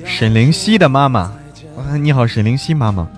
[0.05, 1.33] 沈灵溪的妈妈，
[2.01, 3.09] 你好，沈灵溪妈妈。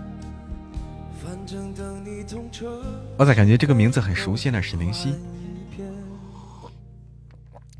[3.19, 4.63] 我咋感觉这个名字很熟悉呢？
[4.63, 5.15] 沈灵溪。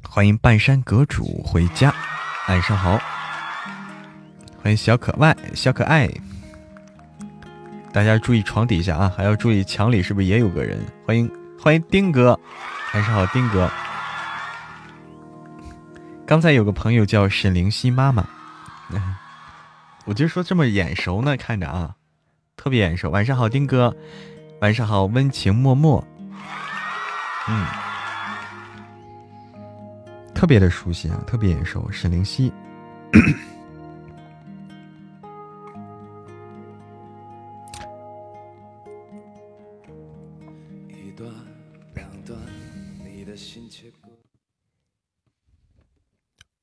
[0.07, 1.91] 欢迎半山阁主回家，
[2.49, 3.01] 晚上好。
[4.63, 6.07] 欢迎小可爱，小可爱。
[7.93, 10.79] 大家注意床底下啊，还要注意墙里是不是也有个人？
[11.07, 12.39] 欢迎欢迎丁哥，
[12.95, 13.69] 晚上好，丁哥。
[16.27, 18.25] 刚才有个朋友叫沈灵溪妈妈，
[20.05, 21.95] 我就说这么眼熟呢，看着啊，
[22.57, 23.09] 特别眼熟。
[23.11, 23.95] 晚上好，丁哥，
[24.61, 26.05] 晚上好，温情脉脉，
[27.49, 27.67] 嗯，
[30.35, 32.53] 特别的熟悉啊，特别眼熟，沈灵溪。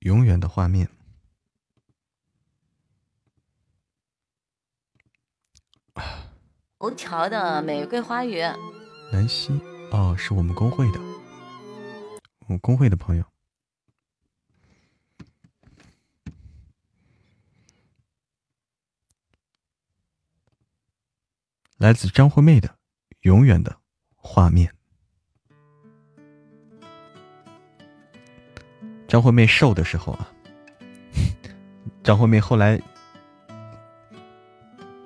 [0.05, 0.87] 永远的画面。
[6.77, 8.39] 头条的玫瑰花语。
[9.11, 9.59] 南希，
[9.91, 10.99] 哦，是我们工会的，
[12.41, 13.25] 我们工会的朋友，
[21.77, 22.69] 来自张惠妹的
[23.21, 23.81] 《永远的
[24.15, 24.71] 画面》。
[29.15, 30.27] 张惠妹瘦的时候啊，
[32.03, 32.77] 张惠妹后来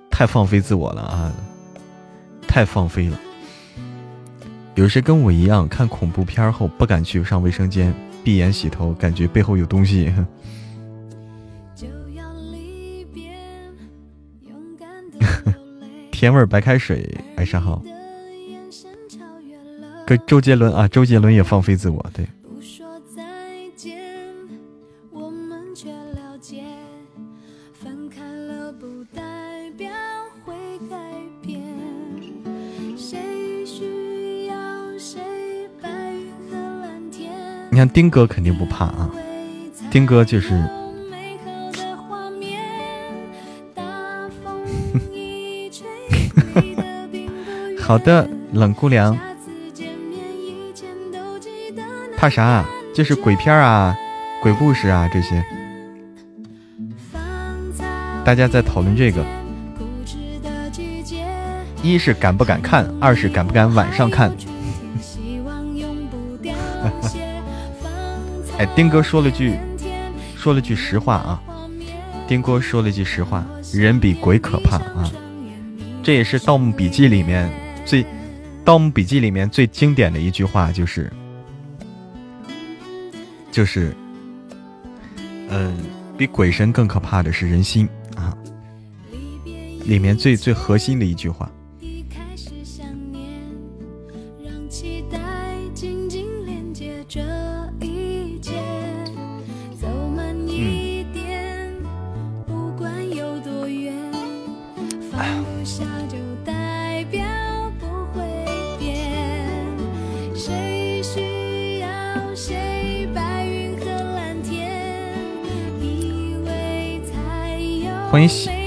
[0.10, 1.32] 太放飞自我了啊，
[2.48, 3.20] 太放飞了。
[4.74, 7.94] 有时跟我一样看恐怖片后不敢去上卫生间，
[8.24, 10.12] 闭眼洗头，感觉背后有东西？
[16.10, 17.08] 甜味白开水，
[17.38, 17.80] 晚上好。
[20.08, 22.26] 跟周杰伦啊，周杰伦也放飞自我，对。
[37.80, 39.10] 看丁哥肯定不怕啊，
[39.90, 40.52] 丁哥就是。
[47.80, 49.18] 好的，冷姑娘。
[52.18, 52.66] 怕啥？
[52.94, 53.96] 就是鬼片啊，
[54.42, 55.42] 鬼故事啊这些。
[58.26, 59.24] 大家在讨论这个，
[61.82, 64.36] 一是敢不敢看，二是敢不敢晚上看。
[68.60, 69.58] 哎，丁哥说了句，
[70.36, 71.42] 说了句实话啊！
[72.28, 75.10] 丁哥说了句实话，人比鬼可怕啊！
[76.04, 77.50] 这也是《盗墓笔记》里面
[77.86, 78.04] 最，
[78.66, 81.10] 《盗墓笔记》里面最经典的一句话，就是，
[83.50, 83.96] 就是，
[85.48, 85.78] 嗯，
[86.18, 87.88] 比鬼神更可怕的是人心
[88.18, 88.36] 啊！
[89.86, 91.50] 里面最最核心的一句话。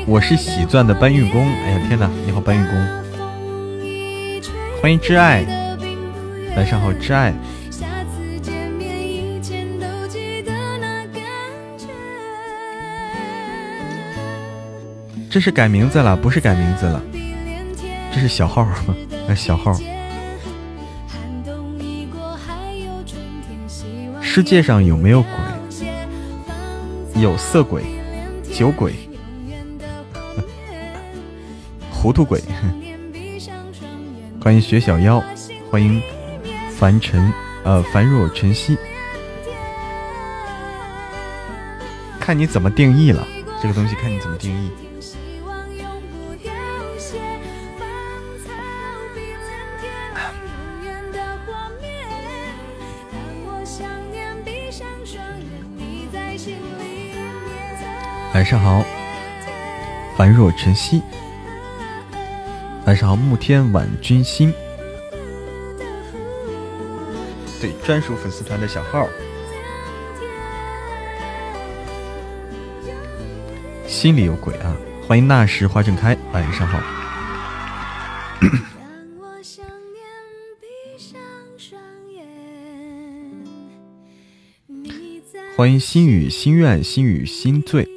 [0.07, 1.47] 我是喜钻的搬运工。
[1.47, 2.75] 哎呀天哪，你好搬运工！
[4.81, 5.45] 欢迎挚爱，
[6.57, 7.33] 晚上好挚爱。
[15.31, 17.01] 这是改名字了，不是改名字了，
[18.13, 18.69] 这是小号，
[19.29, 19.73] 那小号。
[24.21, 25.31] 世界上有没有鬼？
[27.23, 27.83] 有色鬼。
[28.53, 28.93] 酒鬼，
[32.03, 32.43] 糊涂鬼。
[34.43, 35.23] 欢迎雪小妖，
[35.71, 36.03] 欢迎
[36.77, 37.33] 凡尘，
[37.63, 38.77] 呃，凡若晨曦。
[42.19, 43.25] 看你怎么定义了，
[43.63, 44.71] 这个东西看你怎么定义。
[58.35, 58.85] 晚上好，
[60.17, 61.01] 凡若晨曦。
[62.85, 64.53] 晚上好，暮天晚君心。
[67.61, 69.09] 对，专属粉丝团的小号。
[73.87, 74.77] 心里有鬼啊！
[75.07, 76.81] 欢迎那时花正开，晚上好。
[85.57, 87.89] 欢迎心语心愿心语心醉。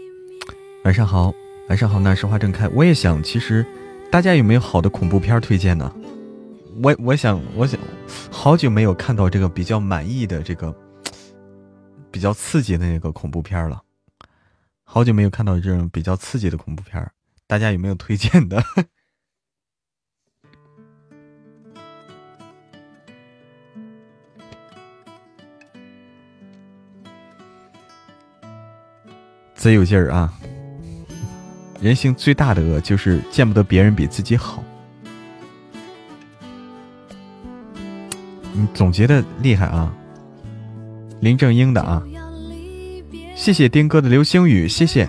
[0.83, 1.33] 晚上好，
[1.69, 2.67] 晚上好，那时花正开。
[2.67, 3.65] 我也想，其实
[4.15, 5.93] 大家有没有好的恐怖片推荐呢？
[6.81, 7.77] 我我想，我想，
[8.31, 10.73] 好久没有看到这个比较满意的这个
[12.11, 13.83] 比较刺激的那个恐怖片了。
[14.85, 17.11] 好久没有看到这种比较刺激的恐怖片
[17.45, 18.63] 大家有没有推荐的？
[29.55, 30.33] 贼有劲儿啊！
[31.81, 34.63] 人性最大的恶就是见不得别人比自己好。
[38.53, 39.93] 你总结的厉害啊，
[41.19, 42.01] 林正英的啊，
[43.35, 45.07] 谢谢丁哥的流星雨，谢谢。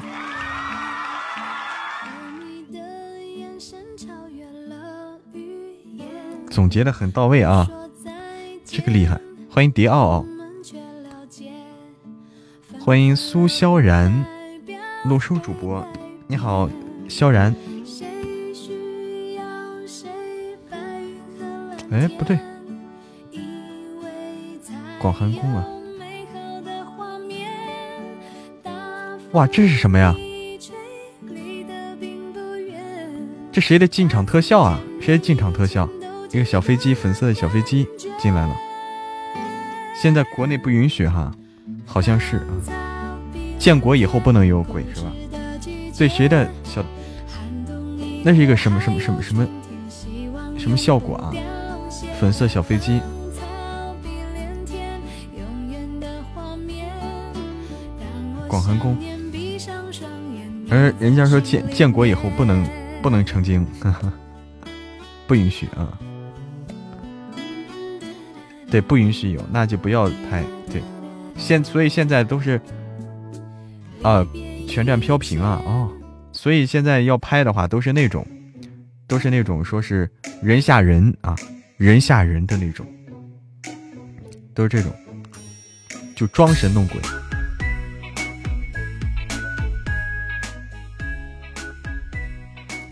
[6.51, 7.69] 总结的很到位啊，
[8.65, 9.21] 这个厉害！
[9.49, 10.27] 欢迎迪奥奥，
[12.81, 14.25] 欢迎苏萧然，
[15.05, 15.87] 陆生主播。
[16.29, 16.69] 你好，
[17.09, 17.55] 萧然。
[21.91, 22.37] 哎，不对，
[24.99, 25.65] 广寒宫啊！
[29.33, 30.15] 哇，这是什么呀？
[33.53, 34.81] 这谁的进场特效啊？
[35.01, 35.89] 谁的进场特效？
[36.33, 37.87] 一个小飞机，粉色的小飞机
[38.19, 38.57] 进来了。
[39.95, 41.33] 现在国内不允许哈，
[41.85, 42.51] 好像是啊。
[43.59, 45.13] 建国以后不能有鬼是吧？
[45.99, 46.85] 对谁的小？
[48.23, 49.49] 那是一个什么什么什么什么
[50.59, 51.33] 什么效果啊？
[52.21, 53.01] 粉色小飞机，
[58.47, 58.97] 广寒宫。
[60.69, 62.67] 而人家说建建国以后不能
[63.01, 63.67] 不能成精，
[65.27, 65.97] 不允许啊。
[68.71, 70.45] 对，不允许有，那就不要拍。
[70.71, 70.83] 对，
[71.37, 72.61] 现所以现在都是
[74.03, 74.27] 啊。
[74.69, 75.63] 全站飘屏啊！
[75.65, 75.86] 哦，
[76.47, 78.25] 所以现在要拍的话，都是那种，
[79.09, 80.09] 都是那种说是
[80.41, 81.35] 人吓人啊，
[81.77, 82.87] 人吓人的那种，
[84.55, 84.95] 都是这种，
[86.15, 87.01] 就装神弄鬼。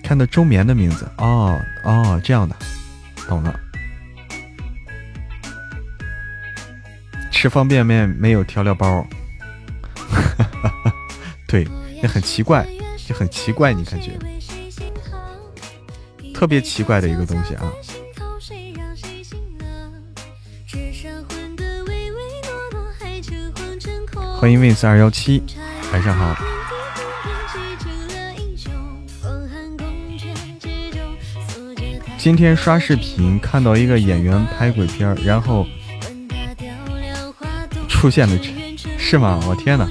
[0.03, 2.57] 看到周眠的名字，哦哦，这样的，
[3.29, 3.61] 懂了。
[7.31, 9.07] 吃方便面没有调料包。
[11.47, 11.65] 对，
[12.03, 12.67] 也很奇怪，
[13.07, 14.19] 就很奇怪，你感觉
[16.33, 17.73] 特别奇怪的一个东西啊！
[24.39, 25.43] 欢迎 win 四二幺七，
[25.93, 26.35] 晚上好。
[32.19, 35.67] 今天刷视频看到一个演员拍鬼片，然后
[37.87, 38.39] 出现了，
[38.99, 39.39] 是吗？
[39.47, 39.91] 我天哪！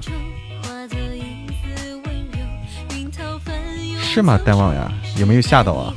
[4.14, 4.93] 是吗，大王呀？
[5.18, 5.91] 有没有吓到啊？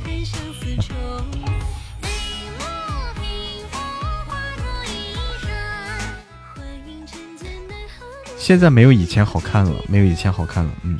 [8.35, 10.71] 现在没有以前好看了，没有以前好看了。
[10.81, 10.99] 嗯，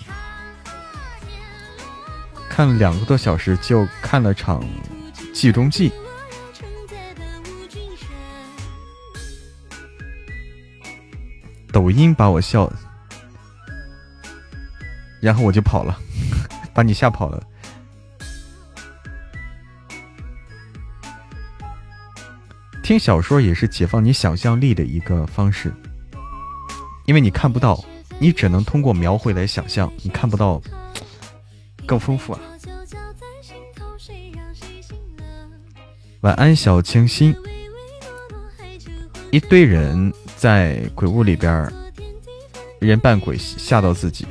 [2.48, 4.62] 看了两个多小时，就看了场
[5.34, 5.90] 《计中计》。
[11.72, 12.72] 抖音把我笑，
[15.20, 16.00] 然后我就跑了。
[16.78, 17.44] 把你吓跑了。
[22.84, 25.74] 听小说也是解放你想象力的一个方式，
[27.08, 27.84] 因为你看不到，
[28.20, 30.62] 你只能通过描绘来想象，你看不到
[31.88, 32.40] 更丰富啊。
[36.22, 37.36] 晚安，小清新。
[39.32, 41.74] 一堆人在鬼屋里边，
[42.80, 44.28] 人扮鬼吓到自己。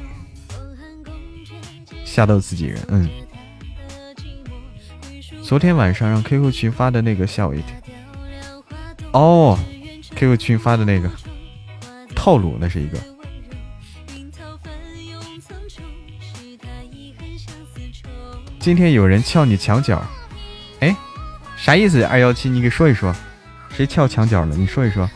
[2.17, 2.83] 吓到自己人。
[2.89, 3.07] 嗯，
[5.43, 7.77] 昨天晚上让 QQ 群发的那个吓我一跳。
[9.13, 9.59] 哦
[10.15, 11.11] ，QQ 群发的那个
[12.15, 12.99] 套路，那是一个。
[18.59, 20.03] 今天有人撬你墙角，
[20.81, 20.97] 哎，
[21.59, 22.03] 啥意思？
[22.03, 23.15] 二幺七，你给说一说，
[23.69, 24.57] 谁撬墙角了？
[24.57, 25.07] 你说一说。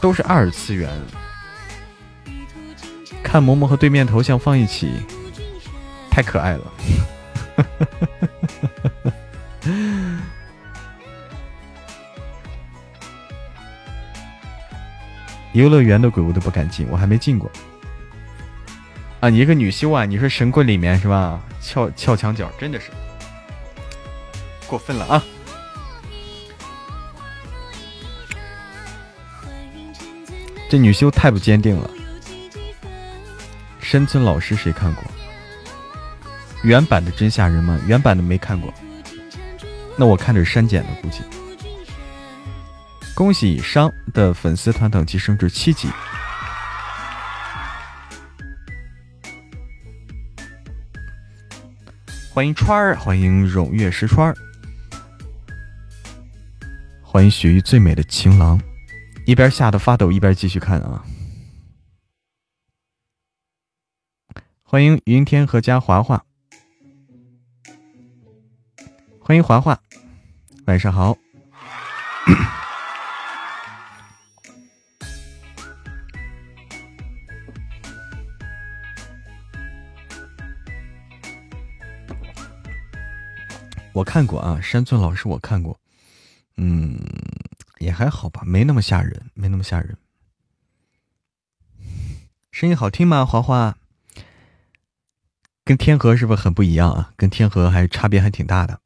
[0.00, 0.88] 都是二次元，
[3.36, 4.90] 看嬷嬷和对面头像放一起，
[6.10, 6.72] 太可爱了。
[15.52, 17.52] 游乐园的鬼屋都不敢进，我还没进过。
[19.20, 20.06] 啊，你一个女修啊？
[20.06, 21.38] 你说神棍里面是吧？
[21.60, 22.90] 撬撬墙角，真的是
[24.66, 25.22] 过分了啊！
[30.70, 31.90] 这女修太不坚定了。
[33.88, 35.04] 山村老师谁看过？
[36.64, 37.78] 原版的真吓人吗？
[37.86, 38.74] 原版的没看过。
[39.96, 41.20] 那我看是删减的估计。
[43.14, 45.88] 恭喜商的粉丝团等级升至七级。
[52.34, 54.34] 欢迎川儿，欢迎胧月石川，
[57.00, 58.60] 欢迎雪域最美的情郎。
[59.26, 61.04] 一边吓得发抖，一边继续看啊！
[64.68, 66.26] 欢迎云天和家华华，
[69.20, 69.80] 欢迎华华，
[70.64, 71.16] 晚上好。
[83.92, 85.78] 我看过啊，山村老师，我看过，
[86.56, 86.98] 嗯。
[87.78, 89.96] 也还好吧，没那么吓人，没那么吓人。
[92.50, 93.24] 声音好听吗？
[93.24, 93.78] 华华，
[95.66, 97.10] 跟天河是不是很不一样啊？
[97.16, 98.78] 跟天河还差别还挺大的。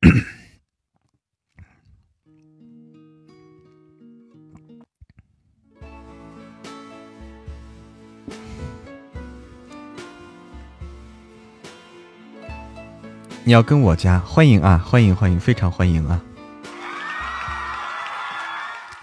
[13.42, 16.22] 你要跟我家欢迎啊，欢迎欢迎，非常欢迎啊！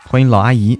[0.05, 0.80] 欢迎老阿姨。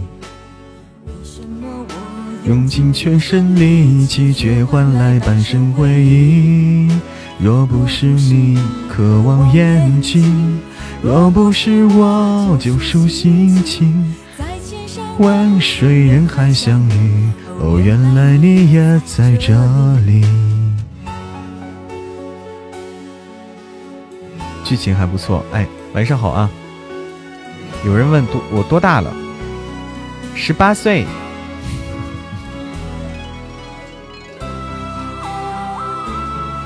[2.45, 6.89] 用尽全身力气，却换来半生回忆。
[7.39, 10.59] 若不是你渴望眼睛。
[11.03, 14.13] 若不是我救赎心情，
[15.17, 17.29] 万水人海相遇，
[17.59, 19.55] 哦，原来你也在这
[20.05, 20.23] 里。
[24.63, 26.49] 剧情还不错，哎，晚上好啊！
[27.83, 29.11] 有人问多我多大了？
[30.35, 31.05] 十八岁。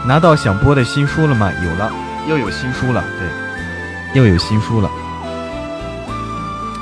[0.07, 1.51] 拿到想播的新书了吗？
[1.63, 1.91] 有了，
[2.29, 3.27] 又有新书了，对。
[4.13, 4.89] 又有新书了，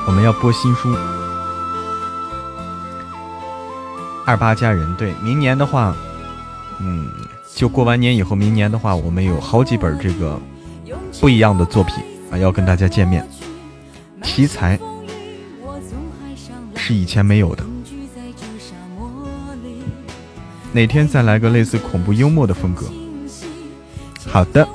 [0.05, 0.93] 我们要播新书。
[4.24, 5.95] 二八佳人，对，明年的话，
[6.80, 7.09] 嗯，
[7.55, 10.39] 就过完年以后，明年的话，我们有好几本这个
[11.19, 11.95] 不一样的作品
[12.30, 13.28] 啊，要跟大家见面。
[14.21, 14.78] 题材
[16.76, 17.63] 是以前没有的，
[20.71, 22.86] 哪天再来个类似恐怖幽默的风格？
[24.34, 24.67] 好的。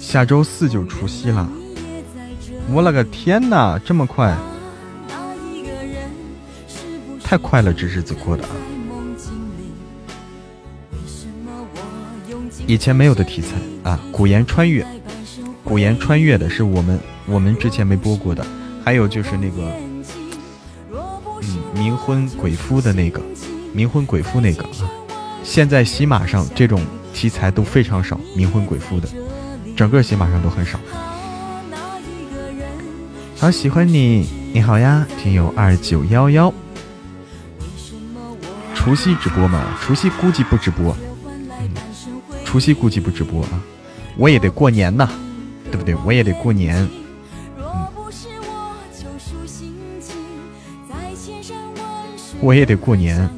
[0.00, 1.46] 下周四就除夕了，
[2.72, 4.34] 我了个天哪，这么快，
[7.22, 8.42] 太快了，这日子过的。
[12.66, 13.48] 以前没有的题材
[13.82, 14.86] 啊，古言穿越，
[15.62, 18.42] 古言穿越的是我们我们之前没播过的，
[18.82, 19.70] 还有就是那个，
[20.90, 21.42] 嗯，
[21.76, 23.20] 冥婚鬼夫的那个，
[23.74, 24.84] 冥婚鬼夫那个啊，
[25.42, 26.82] 现在喜马上这种
[27.14, 29.08] 题材都非常少，冥婚鬼夫的。
[29.74, 30.78] 整个喜马上都很少。
[33.38, 36.52] 好喜欢你，你好呀，听友二九幺幺。
[38.74, 39.78] 除夕直播吗？
[39.80, 40.94] 除夕估计不直播。
[42.44, 43.62] 除夕估计不直播啊。
[44.18, 45.08] 我也得过年呐，
[45.70, 45.94] 对不对？
[46.04, 46.86] 我也得过年。
[52.40, 53.30] 我也得过年啊！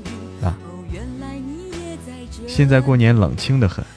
[2.55, 3.85] 现在过年冷清的很。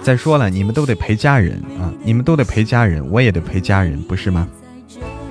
[0.00, 1.92] 再说了，你们都得陪家人啊！
[2.04, 4.46] 你们都得陪家人，我也得陪家人，不是吗？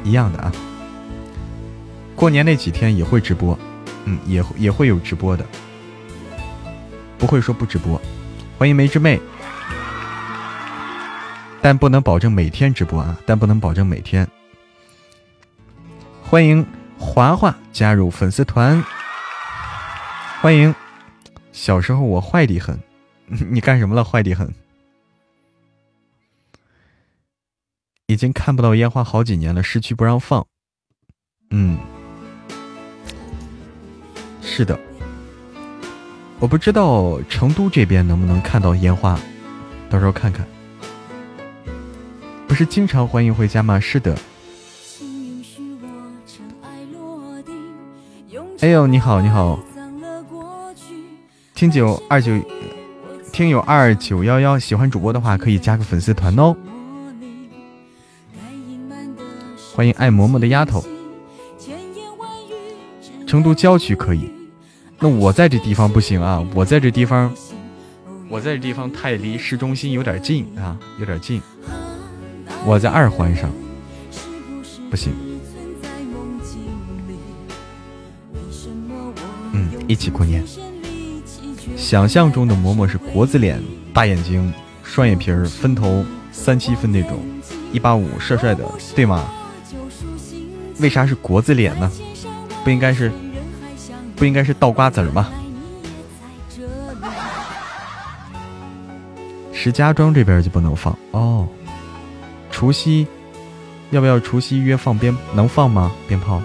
[0.03, 0.51] 一样的啊。
[2.17, 3.57] 过年那几天也会直播，
[4.03, 5.45] 嗯，也也会有直播的，
[7.17, 7.99] 不会说不直播。
[8.57, 9.17] 欢迎梅之妹。
[11.61, 13.17] 但不能保证每天直播啊！
[13.25, 14.27] 但不能保证每天。
[16.29, 16.63] 欢迎
[16.99, 18.85] 华华加入粉丝团。
[20.41, 20.75] 欢迎，
[21.51, 22.79] 小时候我坏的很，
[23.49, 24.03] 你干什么了？
[24.03, 24.53] 坏的很。
[28.05, 30.45] 已经看不到烟花好几年了，市区不让放。
[31.49, 31.79] 嗯，
[34.43, 34.79] 是的，
[36.37, 39.19] 我不知道成都这边能不能看到烟花，
[39.89, 40.47] 到时候看看。
[42.47, 43.79] 不是经常欢迎回家吗？
[43.79, 44.15] 是的。
[48.61, 49.57] 哎呦，你好，你好。
[51.55, 52.33] 听九二九，
[53.31, 56.53] 听友二九幺幺，喜欢主播的话可以加个粉丝团哦。
[59.73, 60.83] 欢迎爱嬷嬷的丫头。
[63.25, 64.29] 成都郊区可以，
[64.99, 66.45] 那我在这地方不行啊！
[66.53, 67.33] 我在这地方，
[68.27, 71.41] 我在这地方太离市中心有点近啊，有点近。
[72.65, 73.49] 我在二环上，
[74.91, 75.13] 不行。
[79.53, 80.43] 嗯，一起过年。
[81.75, 83.61] 想象中的嬷嬷是国字脸，
[83.93, 87.19] 大眼睛，双眼皮儿，分头三七分那种，
[87.71, 88.63] 一八五，帅帅的，
[88.95, 89.29] 对吗？
[90.79, 91.91] 为啥是国字脸呢？
[92.63, 93.11] 不应该是，
[94.15, 95.29] 不应该是倒瓜子儿吗？
[99.53, 101.47] 石家庄这边就不能放哦。
[102.49, 103.05] 除夕，
[103.91, 105.15] 要不要除夕约放鞭？
[105.33, 105.91] 能放吗？
[106.07, 106.41] 鞭炮？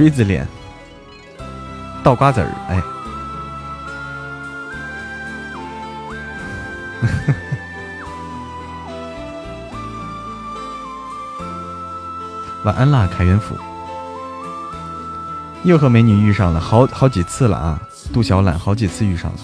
[0.00, 0.48] 锥子脸，
[2.02, 2.82] 倒瓜子儿，哎，
[12.64, 13.54] 晚安啦，凯元府，
[15.64, 17.78] 又和美女遇上了，好好几次了啊！
[18.10, 19.36] 杜小懒好几次遇上了。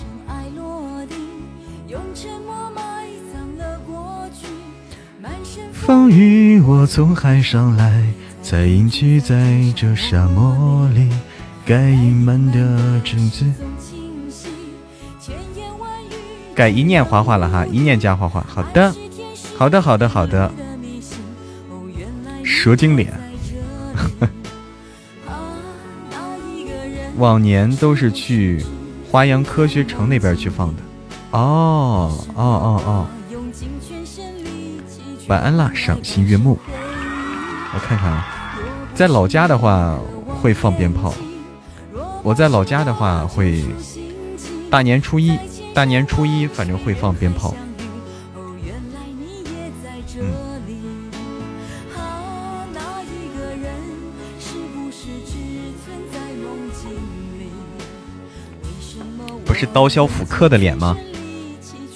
[5.74, 8.06] 风雨，我从海上来，
[8.48, 11.10] 才隐居在这沙漠里。
[11.64, 13.44] 该隐瞒的种子，
[16.54, 18.46] 改一念画画了哈，一念加画画。
[18.48, 18.94] 好的，
[19.58, 20.48] 好的，好的，好的。
[22.44, 23.12] 蛇精脸，
[27.18, 28.64] 往年都是去
[29.10, 30.82] 华阳科学城那边去放的。
[31.32, 33.06] 哦，哦，哦，哦。
[35.26, 36.56] 晚安啦，赏心悦目。
[37.74, 38.24] 我看看啊，
[38.96, 39.98] 在老家的话
[40.40, 41.12] 会放鞭炮。
[42.22, 43.62] 我在老家的话会
[44.70, 45.38] 大年初一，
[45.74, 47.54] 大年初一反正会放鞭炮。
[50.18, 50.32] 嗯。
[59.44, 60.96] 不是刀削斧刻的脸吗？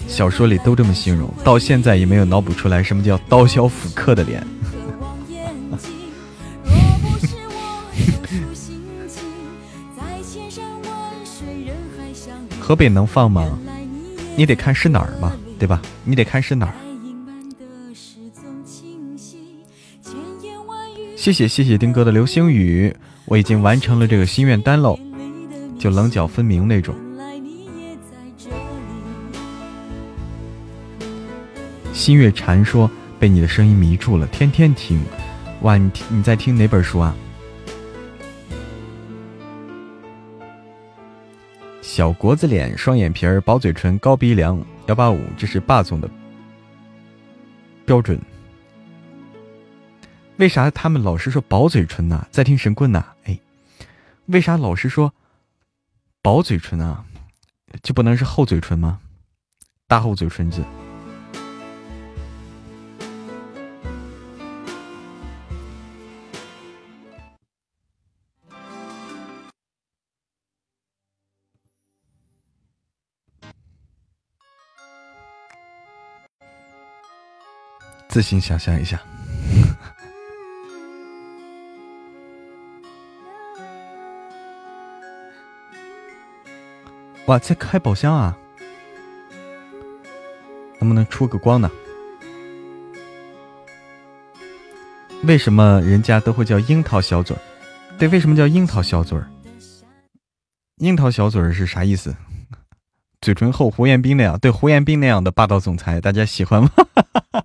[0.06, 4.46] 小说里都这么形容，到现在也没有脑补出来什么叫刀削斧刻的脸。
[12.70, 13.58] 河北能放吗？
[14.36, 15.82] 你得看是哪儿嘛，对吧？
[16.04, 16.74] 你得看是哪儿。
[21.16, 22.94] 谢谢谢谢丁哥的流星雨，
[23.24, 24.96] 我已经完成了这个心愿单喽，
[25.80, 26.94] 就棱角分明那种。
[31.92, 35.02] 心月禅说：“被你的声音迷住了，天天听。
[35.62, 37.16] 哇，你听你在听哪本书啊？
[41.92, 46.08] 小国字脸，双眼皮儿，薄嘴唇，高鼻梁，幺八五，这是霸总的
[47.84, 48.16] 标准。
[50.36, 52.24] 为啥他们老是说薄嘴唇呢？
[52.30, 53.04] 在听神棍呢？
[53.24, 53.36] 哎，
[54.26, 55.12] 为啥老是说
[56.22, 57.04] 薄嘴唇啊？
[57.82, 59.00] 就不能是厚嘴唇吗？
[59.88, 60.62] 大厚嘴唇子。”
[78.10, 79.00] 自行想象一下。
[87.26, 88.36] 哇在开宝箱啊？
[90.80, 91.70] 能不能出个光呢？
[95.22, 97.40] 为什么人家都会叫樱桃小嘴儿？
[97.96, 99.30] 对为什么叫樱桃小嘴儿？
[100.78, 102.16] 樱桃小嘴儿是啥意思？
[103.20, 106.70] 嘴唇厚胡彦斌那样对胡彦斌那样的霸道总裁大家喜欢吗？
[106.74, 107.44] 哈哈哈哈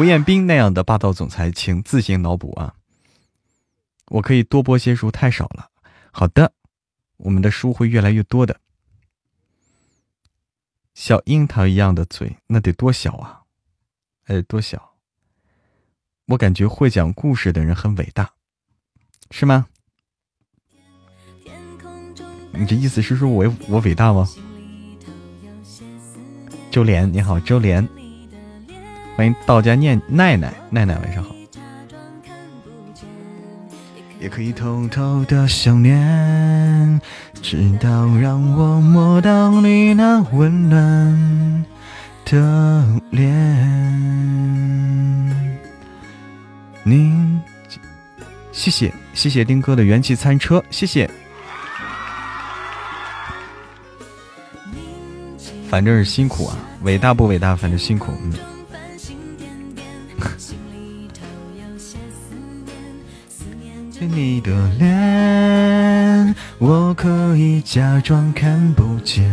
[0.00, 2.74] 胡彦斌那样的霸道总裁，请自行脑补啊！
[4.06, 5.68] 我可以多播些书，太少了。
[6.10, 6.54] 好的，
[7.18, 8.58] 我们的书会越来越多的。
[10.94, 13.42] 小樱桃一样的嘴，那得多小啊？
[14.24, 14.94] 哎，多小？
[16.28, 18.32] 我感觉会讲故事的人很伟大，
[19.30, 19.66] 是吗？
[22.52, 24.26] 你这意思是说我我伟大吗？
[26.70, 27.86] 周莲你好，周莲，
[29.16, 31.34] 欢迎道家念奈奈奈奈晚上好。
[34.18, 37.00] 也可以偷偷的想念，
[37.40, 41.64] 直到让我摸到你那温暖
[42.26, 43.26] 的脸。
[46.82, 47.40] 您，
[48.52, 51.10] 谢谢谢谢丁哥的元气餐车，谢谢。
[55.70, 58.49] 反正是辛苦啊，伟大不伟大，反正辛苦，嗯。
[64.06, 69.30] 你的脸，我可以假装看不见，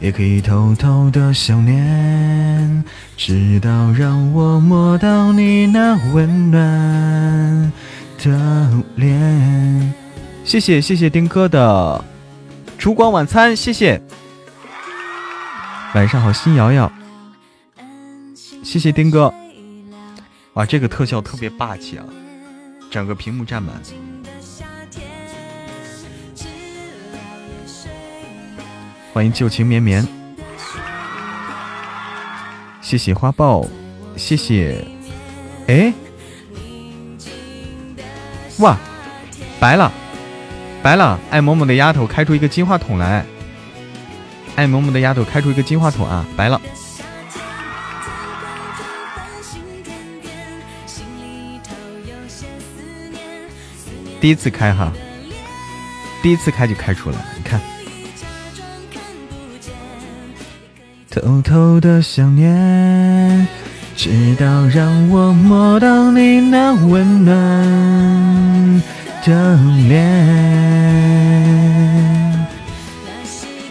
[0.00, 2.84] 也可以偷偷的想念，
[3.16, 7.72] 直到让我摸到你那温暖
[8.18, 9.94] 的脸。
[10.44, 12.04] 谢谢谢谢丁哥的
[12.76, 14.00] 烛光晚餐，谢谢。
[15.94, 16.90] 晚上好，新瑶瑶。
[18.62, 19.32] 谢谢丁哥。
[20.54, 22.04] 哇，这个特效特别霸气啊！
[22.90, 23.74] 整个屏幕占满，
[29.12, 30.06] 欢迎旧情绵绵，
[32.80, 33.66] 谢谢花豹，
[34.16, 34.82] 谢谢，
[35.66, 35.92] 哎，
[38.58, 38.76] 哇，
[39.60, 39.92] 白了，
[40.82, 43.24] 白了，爱某某的丫头开出一个金话筒来，
[44.56, 46.60] 爱某某的丫头开出一个金话筒啊，白了。
[54.20, 54.92] 第一次开哈，
[56.22, 57.60] 第一次开就开出来了，你看。
[61.10, 63.48] 偷偷的想念，
[63.96, 68.82] 直到让我摸到你那温暖
[69.24, 69.56] 的
[69.88, 69.96] 脸。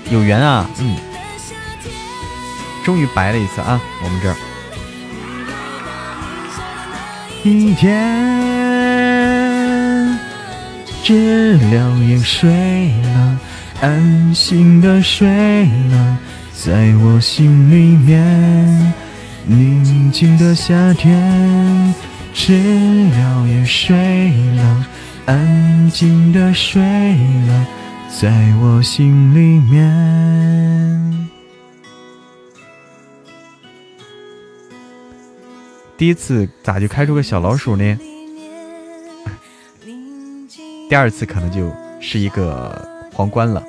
[0.10, 0.96] 有缘啊，嗯，
[2.84, 4.36] 终于白了一次啊，我们这儿。
[7.44, 8.37] 一天。
[11.08, 12.50] 知了也睡
[13.02, 13.40] 了，
[13.80, 15.26] 安心的睡
[15.90, 16.18] 了，
[16.54, 18.94] 在我心里面。
[19.46, 21.96] 宁静的夏天，
[22.34, 23.96] 知了也睡
[24.58, 24.86] 了，
[25.28, 27.66] 安静的睡了，
[28.10, 28.30] 在
[28.62, 31.30] 我心里面。
[35.98, 37.98] 第一次咋就开出个小老鼠呢？
[40.90, 41.70] 第二次可能就
[42.00, 43.62] 是一个皇冠了。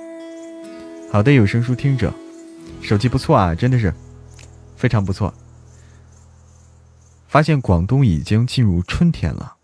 [1.10, 2.14] 好的，有声书听者，
[2.80, 3.92] 手机不错啊，真的是
[4.76, 5.34] 非常不错。
[7.26, 9.56] 发现广东已经进入春天了，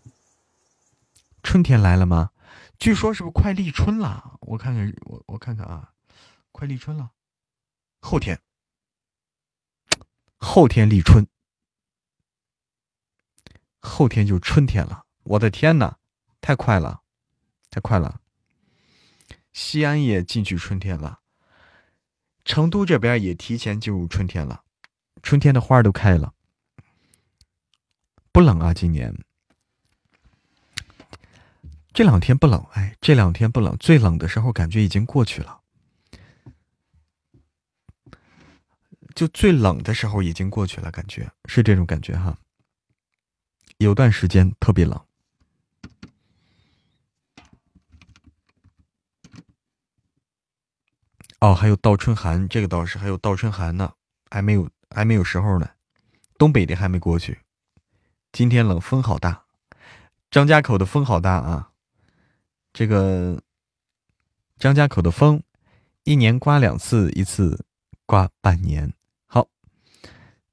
[1.45, 2.31] 春天来了吗？
[2.77, 4.37] 据说是不是快立春了？
[4.41, 5.93] 我看看，我我看看啊，
[6.51, 7.13] 快立春了，
[8.01, 8.41] 后天，
[10.39, 11.25] 后天立春，
[13.79, 15.05] 后天就春天了。
[15.23, 15.99] 我的天哪，
[16.41, 17.03] 太快了！
[17.75, 18.21] 太快了，
[19.53, 21.19] 西安也进去春天了，
[22.45, 24.63] 成都这边也提前进入春天了，
[25.25, 26.33] 春天的花都开了，
[28.31, 28.73] 不冷啊？
[28.73, 29.13] 今年。
[31.93, 35.61] 这两天不冷，哎，这两天不冷，最冷的时候感觉已经过去了，
[39.17, 42.39] 就最冷的时候已经过去了，感觉是这种感觉哈，
[43.79, 45.05] 有段时间特别冷。
[51.45, 53.93] 哦，还有倒春寒，这个倒是还有倒春寒呢，
[54.31, 55.69] 还没有还没有时候呢，
[56.39, 57.39] 东北的还没过去。
[58.33, 59.45] 今天冷，风好大，
[60.31, 61.71] 张家口的风好大啊！
[62.73, 63.43] 这个
[64.57, 65.43] 张家口的风，
[66.05, 67.67] 一年刮两次，一次
[68.07, 68.95] 刮半年。
[69.27, 69.47] 好，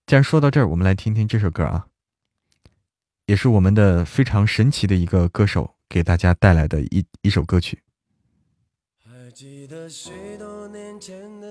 [0.06, 1.88] 既然说到这儿，我们来听听这首歌啊，
[3.28, 7.82] 也是我们的非常神奇的一个歌手给大家带来的一一首歌曲。
[9.04, 10.31] 还记得谁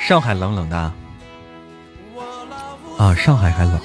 [0.00, 0.76] 上海冷冷的
[2.98, 3.80] 啊，上海还冷，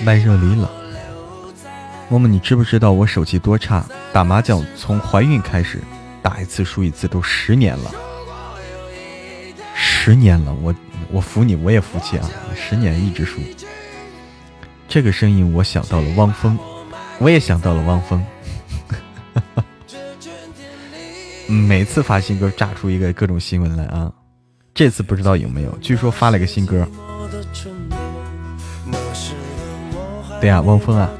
[0.00, 0.68] 麦热里冷。
[2.08, 3.84] 默默，你知不知道我手气多差？
[4.12, 5.80] 打麻将从怀孕开始，
[6.22, 7.92] 打一次输一次，都十年了，
[9.74, 10.74] 十年了，我
[11.12, 13.38] 我服你，我也服气啊，十年一直输。
[14.88, 16.58] 这个声音我想到了汪峰，
[17.18, 18.24] 我也想到了汪峰。
[21.48, 24.12] 每次发新歌炸出一个各种新闻来啊！
[24.74, 26.86] 这次不知道有没有，据说发了个新歌。
[30.40, 31.10] 对呀，汪峰啊。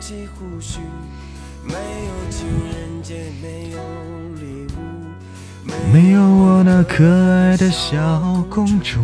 [5.90, 9.00] 没有我那可爱的小公主，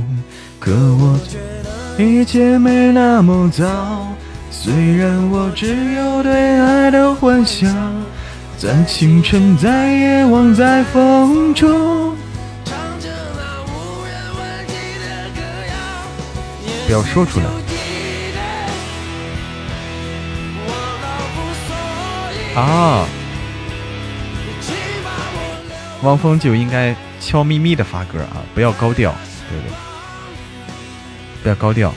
[0.60, 1.38] 可我觉
[1.96, 4.06] 得一切没那么糟。
[4.50, 7.74] 虽然我只有对爱的幻想，
[8.64, 12.16] 在清晨，在夜望，在风中，
[16.86, 17.44] 不要说出来。
[22.58, 23.06] 啊，
[26.02, 29.14] 汪峰就应该悄咪咪的发歌啊，不要高调，
[29.50, 29.74] 对不对，
[31.42, 31.92] 不要高调。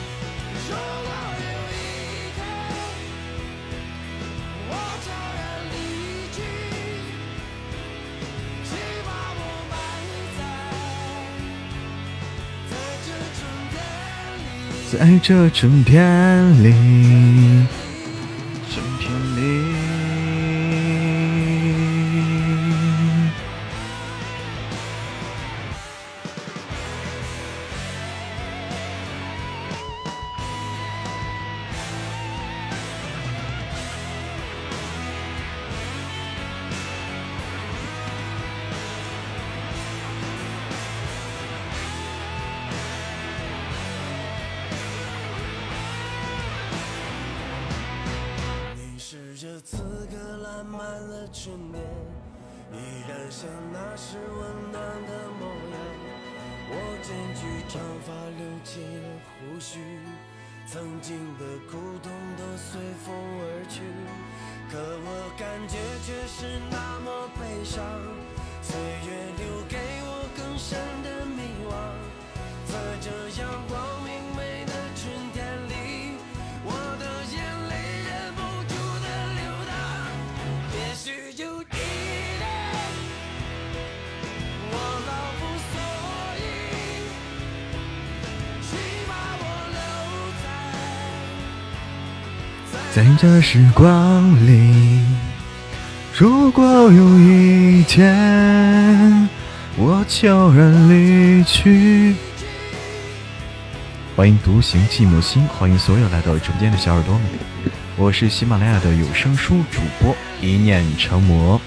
[14.98, 17.87] 在这春天里。
[61.08, 63.80] 心的苦痛都随风而去
[64.70, 67.82] 可我感觉却是那么悲伤。
[68.62, 68.78] 岁
[69.08, 71.16] 月留给我更深的
[92.97, 94.99] 在这时光里，
[96.17, 99.29] 如果有一天
[99.75, 102.15] 我悄然离去，
[104.15, 107.24] 欢迎独行寂寞心，欢迎所有来到直播间的小耳朵们，
[107.97, 111.61] 我是喜马拉雅的有声书主播一念成魔。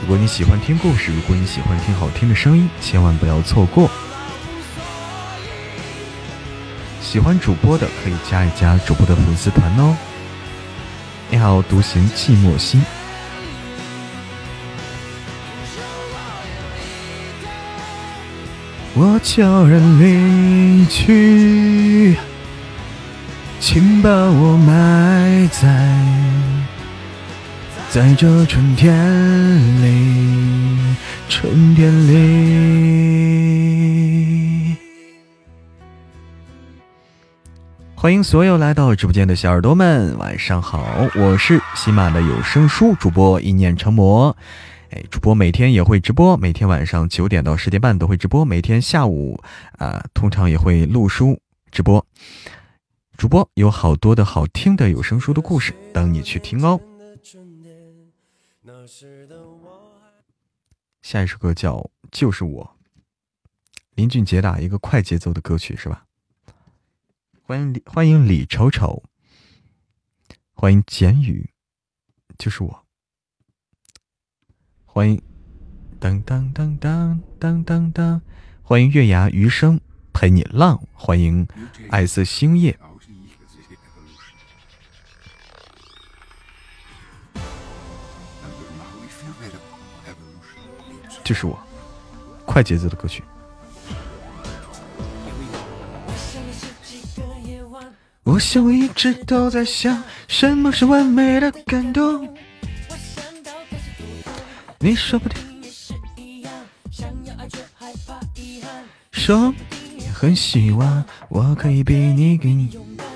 [0.00, 3.88] 如果你喜欢听故事，如果你喜欢听好听的声音，千万不要错过。
[7.12, 9.94] 喜欢主播的可以加一加主播的粉丝团哦。
[11.28, 12.82] 你好，独行寂寞心。
[18.94, 22.16] 我悄然离去，
[23.60, 25.68] 请把我埋在
[27.90, 28.90] 在这春天
[29.82, 30.96] 里，
[31.28, 33.61] 春天里。
[38.02, 41.08] 欢迎所有来到直播间的小耳朵们，晚上好！
[41.14, 44.36] 我是喜马的有声书主播一念成魔。
[44.90, 49.40] 哎，主播每天也会直播，每天晚上九点到十点半都会直播，每天下午
[49.78, 52.04] 啊，通常也会录书直播。
[53.16, 56.80] 主播有好多的好听的有声书的故事等你去听哦。
[61.02, 61.76] 下一首歌叫
[62.10, 62.64] 《就是我》，
[63.94, 66.02] 林俊杰的一个快节奏的歌曲是吧？
[67.52, 69.02] 欢迎李，欢迎李丑丑，
[70.54, 71.50] 欢迎简语，
[72.38, 72.86] 就是我。
[74.86, 75.22] 欢迎
[76.00, 78.22] 当当当当当当当，
[78.62, 79.78] 欢迎月牙余生
[80.14, 81.46] 陪你浪，欢迎
[81.90, 82.74] 爱色星夜。
[91.22, 91.62] 就是我
[92.46, 93.22] 快节奏的歌曲。
[98.24, 102.28] 我想我一直都在想，什么是完美的感动？
[104.78, 105.38] 你说不定。
[109.10, 109.52] 说
[109.98, 113.06] 也很希望我可以比你更勇敢。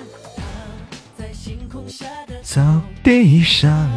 [1.17, 3.89] 在星空下的草地上，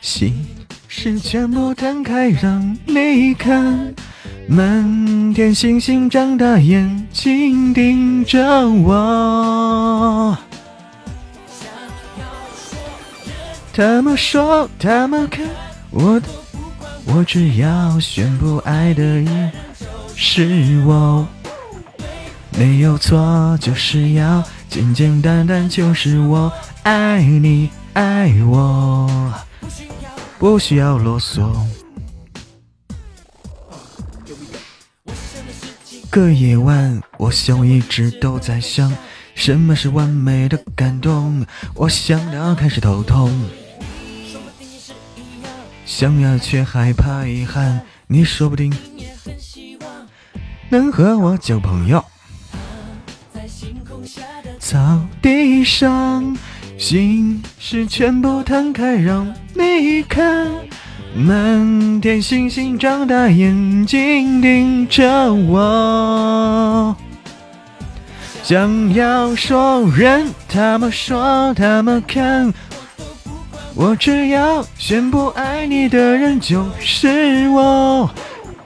[0.00, 0.46] 心
[0.88, 3.94] 事全部摊开让你看，
[4.50, 10.34] 满天星星张大眼睛盯着我。
[13.74, 15.44] 他们说，他们看，
[15.90, 16.18] 我
[17.04, 19.52] 我只要宣布爱的人
[20.16, 21.28] 是我。
[22.58, 26.50] 没有错，就是要简简单单，就是我
[26.84, 29.30] 爱你爱我，
[30.38, 31.50] 不需要啰嗦。
[36.18, 38.92] 个夜晚，我想我一直都在想，
[39.36, 41.46] 什么是完美的感动？
[41.76, 43.30] 我想到开始头痛，
[45.86, 47.82] 想要却害怕遗憾。
[48.08, 49.88] 你说不定也很希望
[50.70, 52.04] 能和我交朋友。
[53.32, 56.36] 在星空下的草地上，
[56.76, 60.48] 心事全部摊开让你看，
[61.14, 66.94] 满天星星张大眼睛盯着我，
[68.42, 72.52] 想要说人，他们说他们看，
[73.74, 78.08] 我只要宣布爱你的人就是我，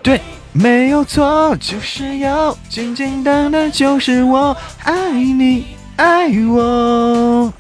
[0.02, 0.20] 对。
[0.54, 4.54] 没有错，就是要简简单单，就是我。
[4.84, 5.64] 爱你
[5.96, 7.50] 爱我，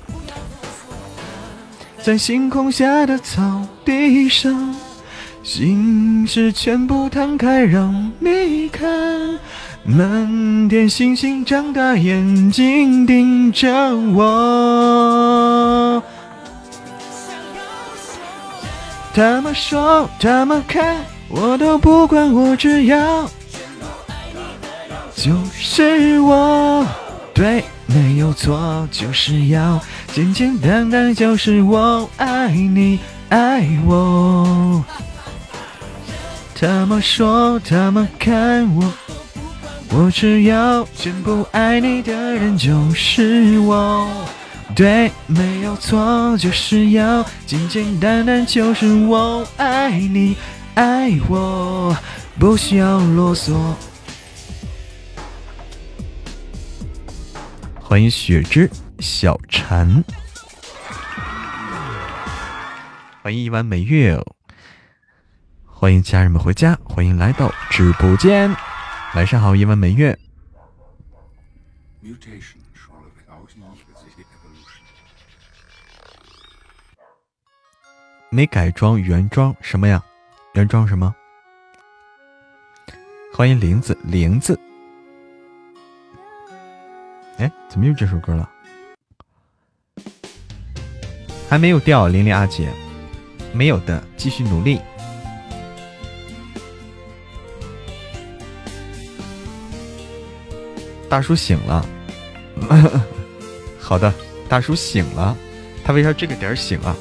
[2.02, 4.74] 在星空下的草地上，
[5.44, 9.38] 心事全部摊开让你看，
[9.84, 13.72] 满天星星张大眼睛盯着
[14.14, 16.02] 我，
[19.14, 20.96] 他们说，他们看。
[21.28, 23.26] 我都不管，我只要
[25.14, 26.84] 就是我，
[27.32, 29.80] 对，没有错，就是要
[30.14, 32.98] 简简单单，就是我爱你
[33.30, 34.84] 爱我。
[36.54, 38.92] 他们说，他们看我，
[39.88, 44.06] 我只要全部爱你的人就是我，
[44.76, 50.36] 对，没有错，就是要简简单单，就是我爱你。
[50.74, 51.96] 爱我，
[52.38, 53.54] 不需要啰嗦。
[57.80, 58.70] 欢迎雪之
[59.02, 60.04] 小陈，
[63.20, 64.16] 欢迎一弯美月，
[65.66, 68.54] 欢迎家人们回家，欢迎来到直播间。
[69.16, 70.16] 晚上好，一弯美月。
[78.30, 80.00] 没改装原装什么呀？
[80.54, 81.12] 原装什么？
[83.34, 84.56] 欢迎林子林子。
[87.38, 88.48] 哎，怎么又这首歌了？
[91.52, 92.72] 还没有掉，玲玲阿姐，
[93.52, 94.80] 没有的，继续努力。
[101.10, 101.86] 大叔醒了，
[103.78, 104.10] 好的，
[104.48, 105.36] 大叔醒了。
[105.84, 106.96] 他为啥这个点醒啊？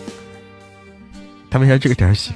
[1.49, 2.35] 他为啥这个点醒？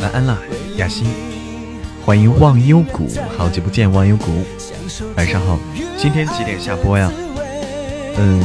[0.00, 0.38] 晚安了，
[0.76, 1.06] 雅欣。
[2.04, 4.44] 欢迎忘忧谷，好久不见，忘忧谷。
[5.16, 5.58] 晚上好，
[5.96, 7.10] 今天几点下播呀？
[8.16, 8.44] 嗯，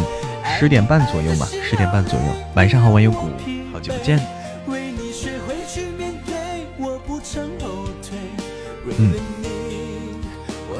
[0.57, 2.25] 十点半左右吧，十点半左右。
[2.55, 3.29] 晚上好，忘忧谷，
[3.71, 4.34] 好久不见。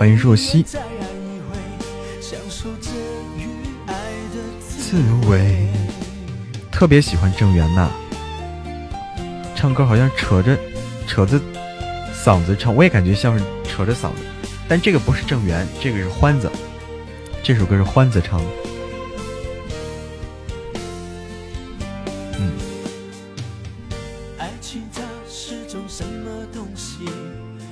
[0.05, 0.61] 欢迎若曦。
[0.61, 0.77] 滋
[5.27, 5.67] 味，
[6.71, 7.89] 特别喜欢郑源呐，
[9.55, 10.55] 唱歌好像扯着
[11.07, 11.41] 扯着
[12.13, 14.17] 嗓子唱，我也感觉像是扯着嗓子，
[14.67, 16.51] 但这个不是郑源，这个是欢子，
[17.41, 18.45] 这首歌是欢子唱的。
[22.37, 22.51] 嗯，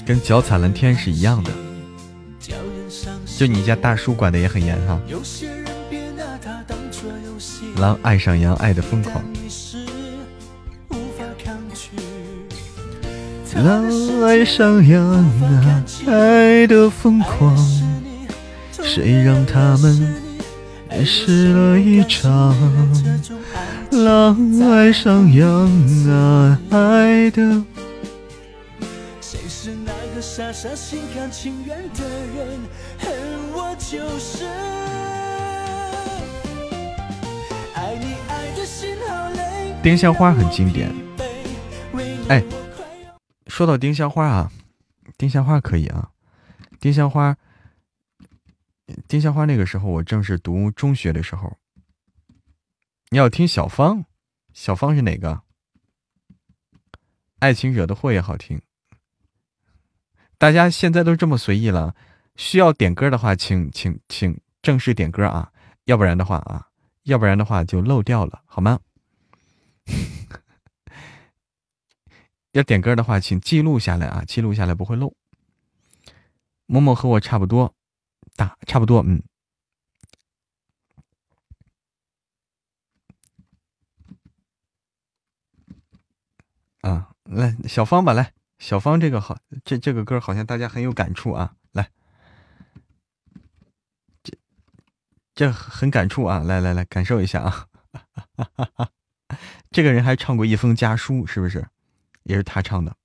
[0.03, 1.51] 跟脚踩蓝天是一样的，
[3.37, 4.99] 就你家大叔管的也很严哈。
[7.77, 9.23] 狼爱上羊，爱的疯狂。
[13.55, 13.85] 狼
[14.23, 17.55] 爱上羊啊，爱的疯狂。
[18.71, 20.15] 谁让他们
[21.05, 22.55] 试了一场？
[23.91, 25.49] 狼爱上羊
[26.09, 27.63] 啊，爱的。
[29.21, 32.03] 谁是那个傻傻心甘情愿的
[32.35, 32.59] 人？
[33.73, 34.45] 恨我就是。
[39.81, 40.89] 丁香花很经典，
[42.29, 42.41] 哎，
[43.47, 44.49] 说到丁香花啊，
[45.17, 46.11] 丁香花可以啊，
[46.79, 47.35] 丁香花，
[49.09, 51.57] 丁香花那个时候我正是读中学的时候，
[53.09, 54.05] 你要听小芳，
[54.53, 55.41] 小芳是哪个？
[57.39, 58.61] 爱情惹的祸也好听，
[60.37, 61.93] 大家现在都这么随意了，
[62.35, 65.51] 需要点歌的话，请请请正式点歌啊，
[65.85, 66.69] 要不然的话啊，
[67.03, 68.79] 要不然的话就漏掉了，好吗？
[72.53, 74.23] 要点歌的话，请记录下来啊！
[74.25, 75.13] 记录下来不会漏。
[76.67, 77.73] 某某和我差不多
[78.35, 79.21] 大，差不多，嗯。
[86.81, 91.55] 啊，来小芳吧，来小芳，这个好，这这个歌好像大家很有感触啊！
[91.71, 91.89] 来，
[94.21, 94.37] 这
[95.35, 96.39] 这很感触啊！
[96.39, 97.67] 来来来，感受一下啊！
[99.71, 101.67] 这个人还唱过一封家书，是不是？
[102.21, 102.95] 也是他唱的。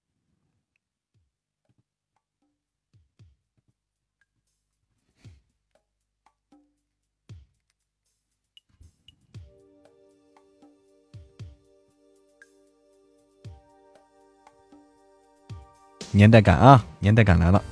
[16.11, 17.63] 年代感啊，年代感来了。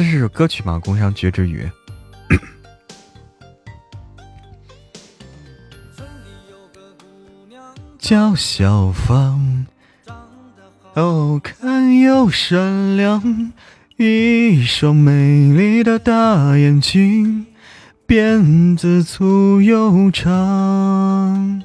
[0.00, 0.80] 这是歌曲吗？
[0.82, 1.70] 宫商角之语。
[7.98, 9.66] 叫小芳，
[10.94, 13.52] 好看又善良，
[13.98, 17.44] 一双美丽的大眼睛，
[18.08, 21.62] 辫子粗又长。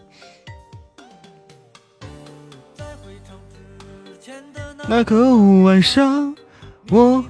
[4.89, 6.35] 那个晚上，
[6.89, 7.23] 我。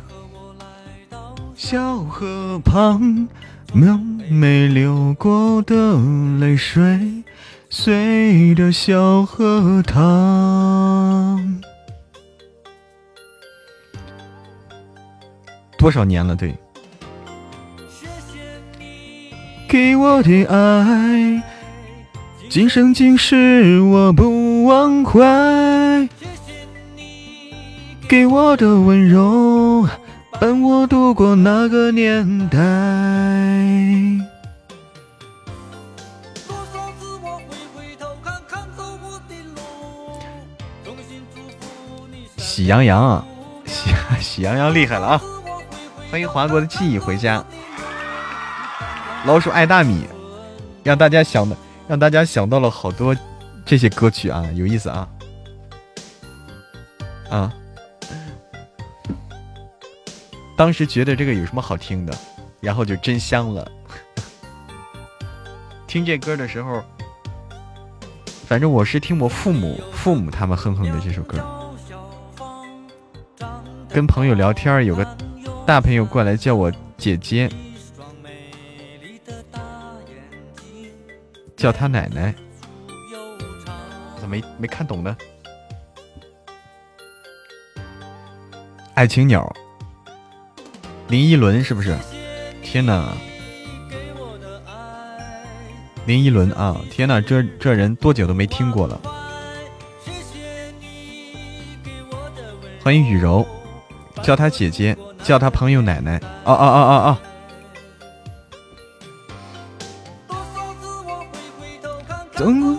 [1.57, 3.29] 小河旁，
[3.73, 5.97] 梦没流过的
[6.37, 7.23] 泪水，
[7.69, 11.61] 随着小河淌。
[15.77, 16.35] 多少年了？
[16.35, 16.53] 对。
[19.69, 21.41] 给我的爱，
[22.49, 25.19] 今生今世我不忘怀。
[28.09, 29.87] 给我的温柔。
[30.39, 32.57] 伴我度过那个年代。
[42.37, 43.25] 喜羊羊啊，
[43.65, 43.89] 喜
[44.21, 45.21] 喜羊羊厉害了啊！
[46.09, 47.43] 欢迎华国的记忆回家。
[49.25, 50.05] 老鼠爱大米，
[50.83, 51.55] 让大家想的，
[51.87, 53.15] 让大家想到了好多
[53.65, 55.07] 这些歌曲啊，有意思啊，
[57.29, 57.53] 啊。
[60.57, 62.17] 当时觉得这个有什么好听的，
[62.61, 63.69] 然后就真香了。
[65.85, 66.81] 听这歌的时候，
[68.47, 71.37] 反正我是听我父母父母他们哼哼的这首歌。
[73.89, 75.05] 跟朋友聊天，有个
[75.65, 77.49] 大朋友过来叫我姐姐，
[81.55, 82.33] 叫他奶奶，
[84.19, 85.15] 怎么没没看懂呢？
[88.95, 89.53] 爱情鸟。
[91.07, 91.95] 林依轮是不是？
[92.63, 93.13] 天哪！
[96.05, 98.99] 林依轮啊，天哪，这这人多久都没听过了。
[102.83, 103.45] 欢迎雨柔，
[104.21, 106.17] 叫她姐姐，叫她朋友奶奶。
[106.43, 107.17] 哦哦哦哦
[112.35, 112.77] 等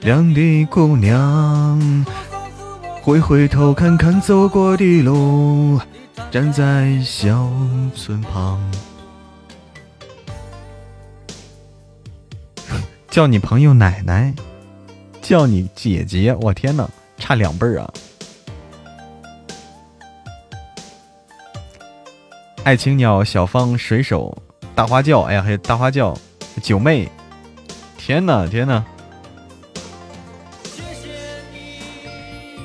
[0.00, 2.06] 亮的姑娘，
[3.02, 5.80] 回回头看看走过的路，
[6.30, 7.50] 站在小
[7.94, 8.60] 村旁。
[13.08, 14.34] 叫你朋友奶奶，
[15.22, 16.86] 叫你姐姐，我天哪，
[17.16, 17.90] 差两辈儿啊！
[22.64, 24.36] 爱情鸟、小芳、水手、
[24.74, 26.14] 大花轿，哎呀，还有大花轿、
[26.62, 27.10] 九妹，
[27.96, 28.84] 天哪，天哪！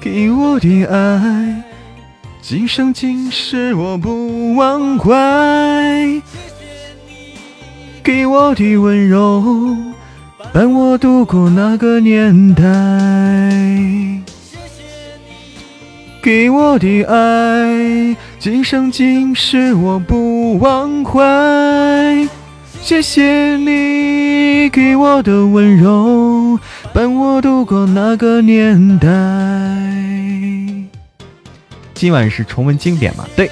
[0.06, 1.64] 给我的爱，
[2.40, 5.12] 今生今世我不忘怀。
[8.04, 9.76] 给我的温柔，
[10.54, 12.62] 伴我度过那个年代。
[16.22, 22.30] 给我的爱，今生今世我不忘怀。
[22.80, 26.60] 谢谢你给我的温柔。
[26.94, 29.95] 伴我度过那个年代。
[31.96, 33.26] 今晚是重温经典吗？
[33.36, 33.50] 对。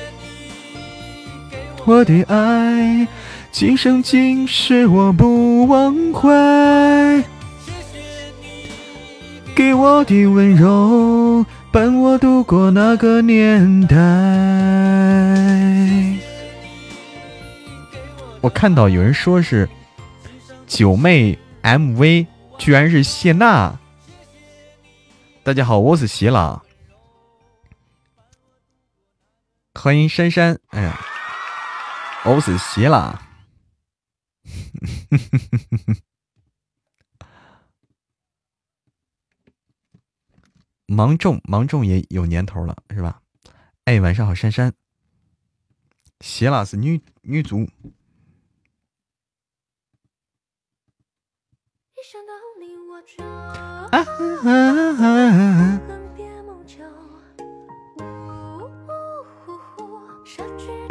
[1.86, 3.08] 我的爱，
[3.52, 7.24] 今生今世我不忘怀。
[9.56, 13.96] 给我的温柔，伴我度过那个年代。
[18.42, 19.68] 我看到有人说是
[20.68, 22.28] 九妹 MV。
[22.60, 23.78] 居然是谢娜！
[25.42, 26.62] 大家好，我是谢娜，
[29.76, 30.60] 欢迎珊珊。
[30.68, 30.98] 哎呀，
[32.26, 33.22] 我是谢娜。
[40.86, 43.22] 芒种，芒种也有年头了，是吧？
[43.86, 44.74] 哎，晚上好，珊珊。
[46.22, 47.68] 谢啦是女女足。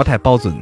[0.03, 0.53] 不太保准。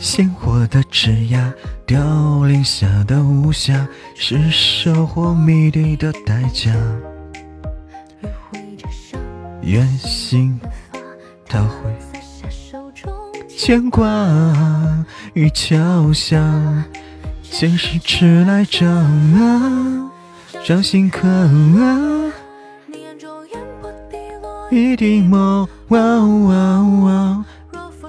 [0.00, 1.52] 鲜活的枝桠，
[1.88, 6.70] 凋零下的无暇，是收获谜底的代价。
[9.62, 10.60] 远行，
[11.46, 11.90] 他会
[13.48, 14.04] 牵挂
[15.32, 16.38] 于桥下，
[17.42, 20.10] 前世迟来找啊，
[20.62, 22.30] 掌心刻啊，
[24.70, 25.66] 一定梦，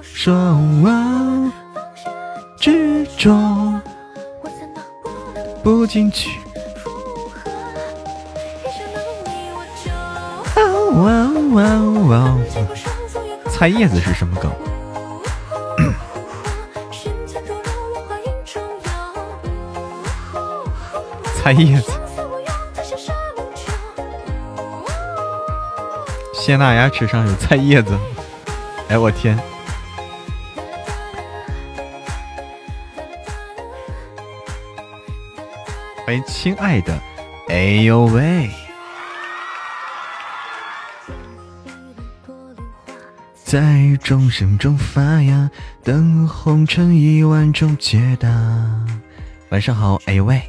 [0.02, 0.60] 说。
[2.60, 3.80] 执着，
[5.62, 6.38] 不进去。
[13.48, 14.50] 菜叶子是什么梗？
[21.34, 21.92] 菜叶子。
[26.34, 27.96] 谢娜牙齿上有菜叶子。
[28.88, 29.38] 哎，我天！
[36.26, 36.98] 亲爱的，
[37.48, 38.48] 哎呦喂！
[43.44, 45.50] 在众生中发芽，
[45.82, 48.28] 等红尘一万种解答。
[49.50, 50.40] 晚上好，哎呦喂！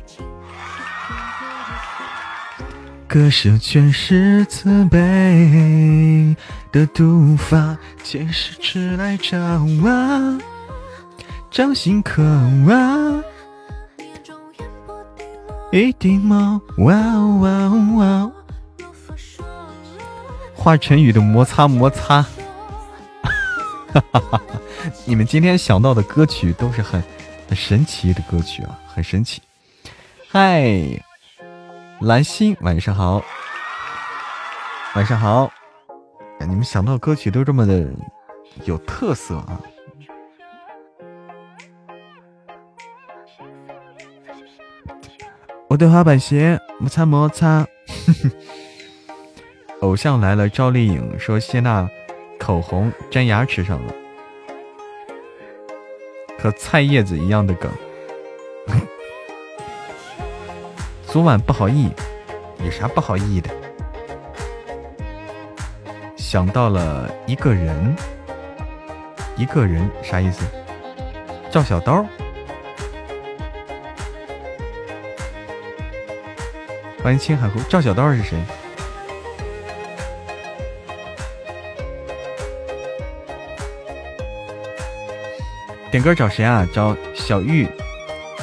[3.07, 6.35] 歌声全是慈悲
[6.71, 10.37] 的毒法，前世迟来找啊，
[11.49, 13.21] 掌心刻啊。
[15.73, 18.05] 一顶帽，哇哦哇哦哇！
[18.05, 18.31] 哦！
[20.53, 22.29] 华晨宇的摩擦摩擦，哈
[23.93, 24.41] 哈哈哈！
[25.05, 27.01] 你们今天想到的歌曲都是很
[27.47, 29.41] 很神奇的歌曲啊，很神奇。
[30.29, 30.61] 嗨，
[32.01, 33.23] 蓝心，晚上好，
[34.95, 35.49] 晚上好！
[36.39, 37.89] 你们想到歌曲都这么的
[38.65, 39.61] 有特色啊。
[45.71, 47.65] 我的滑板鞋摩擦摩擦，
[49.79, 50.49] 偶像来了。
[50.49, 51.89] 赵丽颖说：“谢娜
[52.37, 53.93] 口红粘牙齿上了，
[56.37, 57.71] 和菜叶子一样的梗。
[61.07, 61.89] ”昨晚不好意，
[62.65, 63.49] 有啥不好意的？
[66.17, 67.95] 想到了一个人，
[69.37, 70.43] 一个人啥意思？
[71.49, 72.05] 赵小刀。
[77.03, 78.37] 欢迎青海湖，赵小刀是谁？
[85.89, 86.63] 点歌找谁啊？
[86.71, 87.67] 找小玉，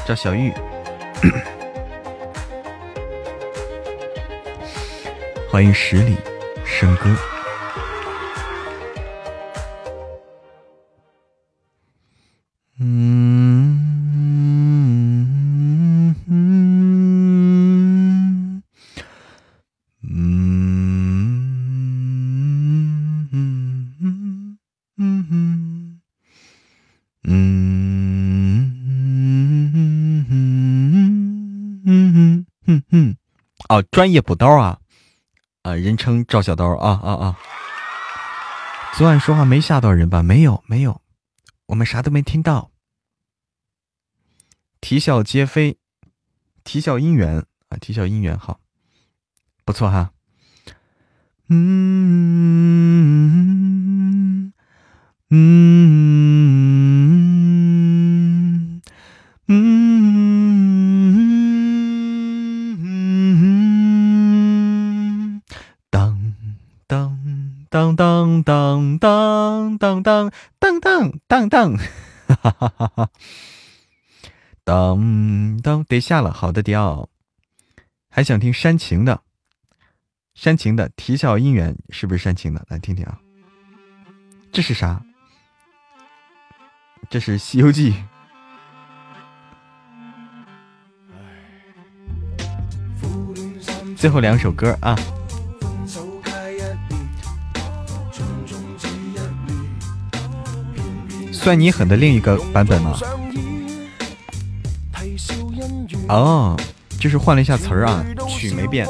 [0.04, 0.52] 找小玉。
[5.48, 6.16] 欢迎十里
[6.66, 7.16] 笙歌。
[12.80, 13.47] 嗯
[33.82, 34.78] 专业补刀啊，
[35.62, 37.38] 啊，人称赵小刀啊啊啊！
[38.94, 40.22] 昨晚说话没吓到人吧？
[40.22, 41.00] 没有没有，
[41.66, 42.70] 我们啥都没听到。
[44.80, 45.76] 啼笑皆非，
[46.64, 48.60] 啼笑姻缘啊，啼笑姻缘好，
[49.64, 50.12] 不错哈。
[51.48, 51.56] 嗯
[55.30, 56.12] 嗯
[59.48, 59.77] 嗯。
[70.08, 73.10] 当当当当当当当，哈哈哈哈哈！
[74.64, 77.10] 当当得下了，好的调，
[78.08, 79.20] 还想听煽情的，
[80.34, 82.64] 煽情的啼笑姻缘是不是煽情的？
[82.70, 83.20] 来听听啊，
[84.50, 85.02] 这是啥？
[87.10, 87.92] 这是《西游记》。
[93.94, 94.96] 最后两首歌啊。
[101.48, 102.98] 算你狠的另一个版本吗？
[106.10, 106.54] 哦，
[107.00, 108.86] 就是换了一下词儿啊，曲没变。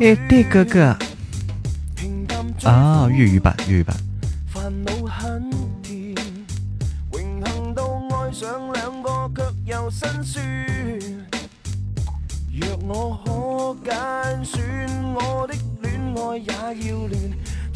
[0.00, 0.96] 哎，对哥哥，
[2.64, 3.96] 啊，粤语版，粤语版。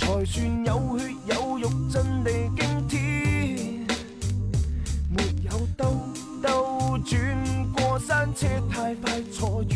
[0.08, 3.86] 才算有血有肉，真地惊天。
[5.10, 6.00] 没有兜
[6.42, 7.20] 兜转
[7.74, 9.66] 过山车，太快坐完，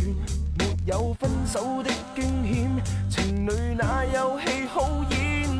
[0.59, 2.83] 没有分手的惊险。
[3.11, 5.51] 情侣那有戏好演，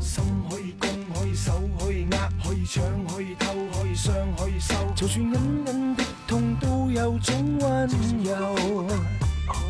[0.00, 4.74] 心可以攻，可以守，可以握，可以抢，可以偷，可以伤，可以收。
[4.96, 5.32] 就算隐
[5.68, 7.88] 隐的痛，都有种温
[8.24, 8.88] 柔。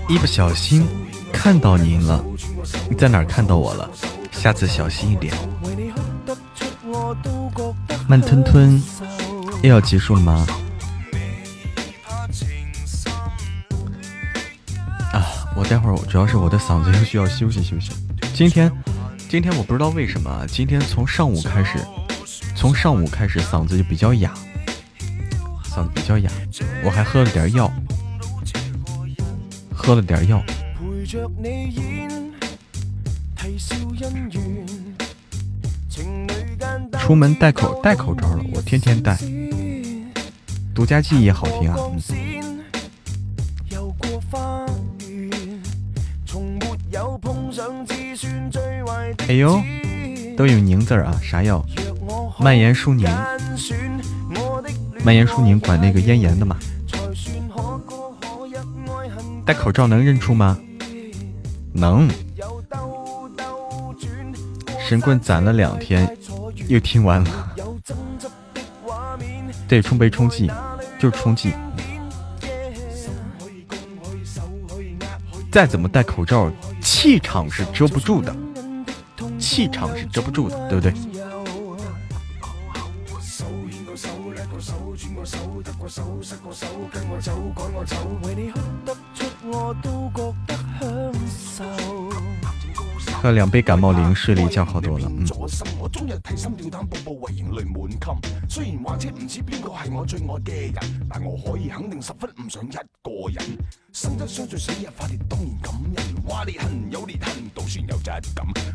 [0.09, 0.89] 一不小心
[1.31, 2.25] 看到您了，
[2.89, 3.91] 你在哪看到我了？
[4.41, 5.35] 下次小心一点。
[8.09, 8.83] 慢吞吞
[9.63, 10.47] 又要结束了吗？
[15.13, 17.93] 啊，我待会儿主要是我的嗓子又需要休息休息。
[18.33, 18.73] 今天，
[19.29, 21.79] 今天我不知道为什么，今天从上午开始，
[22.57, 24.33] 从上午开始嗓子就比较哑，
[25.65, 26.31] 嗓子比较哑，
[26.83, 27.71] 我还喝了点药。
[29.71, 30.43] 喝了点药，
[36.99, 39.19] 出门戴口戴口罩了，我天天戴。
[40.75, 41.77] 独家记忆好听啊！
[49.29, 49.61] 哎呦，
[50.37, 51.13] 都有宁字啊！
[51.23, 51.65] 啥药？
[52.39, 53.09] 蔓延舒宁，
[55.05, 56.57] 蔓延舒宁管那个咽炎的嘛。
[59.45, 60.59] 戴口罩能认出吗？
[61.73, 62.09] 能。
[64.91, 66.19] 神棍攒了两天，
[66.67, 67.55] 又听完了。
[69.69, 70.51] 对，冲杯冲气，
[70.99, 71.53] 就是充气。
[75.49, 76.51] 再怎么戴口罩，
[76.83, 78.35] 气场是遮不住的，
[79.39, 80.93] 气场是遮不住的，对不对？
[93.21, 95.07] 喝两杯感冒灵，视力较好多了。
[95.11, 95.27] 嗯。
[98.49, 102.81] 虽然或者唔知边个系我最爱嘅人，但我可以肯定十分唔想一个
[103.35, 103.59] 人。
[103.93, 106.23] 生得相聚死发，当然感人。
[106.27, 106.45] 话
[106.91, 108.23] 有裂痕，都算有责任。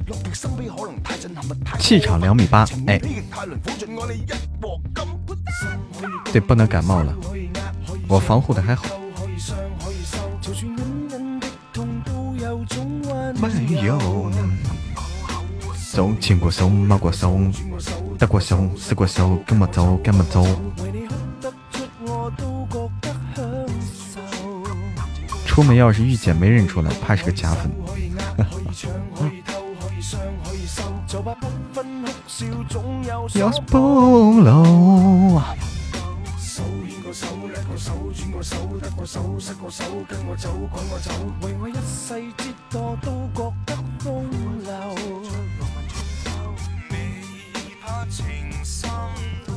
[0.06, 3.00] 落生悲可能太震撼，太气场两米八，哎。
[6.32, 7.16] 对，不能感冒了，
[8.08, 8.86] 我防护的还好。
[13.76, 14.32] 蔓友。
[15.76, 17.40] 手牵过手，摸过手，
[18.18, 20.46] 得过手，失过手，跟么走，跟么走。
[25.46, 27.72] 出门要是遇见没认出来，怕是个假粉。
[39.16, 39.70] 要是不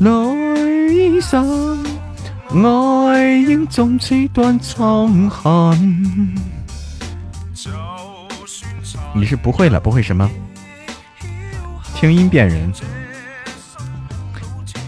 [0.00, 0.32] 漏。
[0.34, 1.84] 内心
[2.62, 5.76] 爱应终此段沧海。
[9.14, 10.30] 你是不会了，不会什么？
[11.96, 12.72] 听音辨人。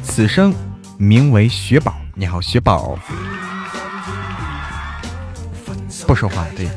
[0.04, 0.54] 此生
[0.96, 1.96] 名为雪宝。
[2.14, 2.96] 你好，雪宝。
[6.10, 6.68] 不说话，对。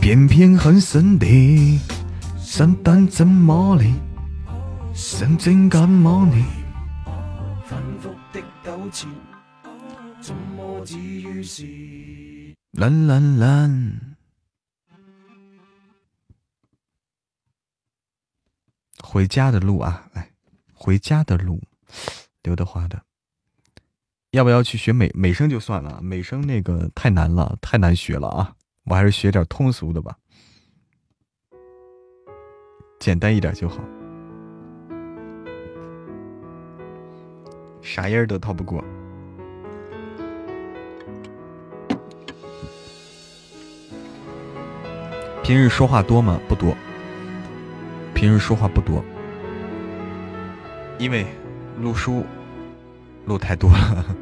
[0.00, 1.80] 偏偏很神的
[2.40, 3.94] 圣诞怎么离？
[4.92, 6.44] 深情感冒你。
[12.72, 14.16] 蓝蓝蓝。
[19.00, 20.32] 回家的路啊，来，
[20.74, 21.62] 回家的路，
[22.42, 23.00] 刘德华的。
[24.32, 28.54] 要不要去学美美声就算了，美声那个太难了，太难学了啊。
[28.84, 30.16] 我还是学点通俗的吧，
[32.98, 33.78] 简单一点就好，
[37.82, 38.82] 啥音儿都逃不过。
[45.44, 46.40] 平日说话多吗？
[46.48, 46.74] 不多。
[48.14, 49.04] 平日说话不多，
[50.98, 51.26] 因为
[51.78, 52.24] 录书
[53.26, 54.16] 录太多了。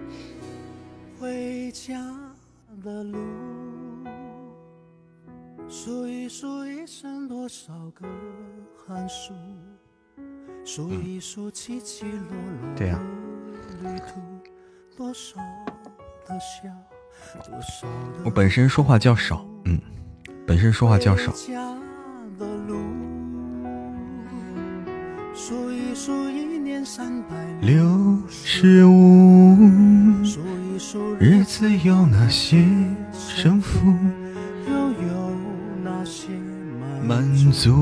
[2.82, 3.19] 的路。
[5.69, 8.07] 数一数一生多少个
[8.74, 9.32] 寒暑，
[10.65, 12.19] 数一数起起落
[12.66, 12.98] 落的
[13.82, 14.20] 旅途，
[14.97, 15.36] 多少
[16.27, 16.69] 的笑，
[17.44, 19.81] 多少的我本身说话较少，嗯，
[20.44, 21.32] 本身说话较少。
[25.32, 27.28] 数一数一年三百
[27.62, 29.57] 六十五，
[31.19, 32.65] 日子有哪些
[33.12, 33.94] 胜负。
[34.66, 35.31] 又有
[35.85, 36.28] 哪些
[37.07, 37.77] 满足。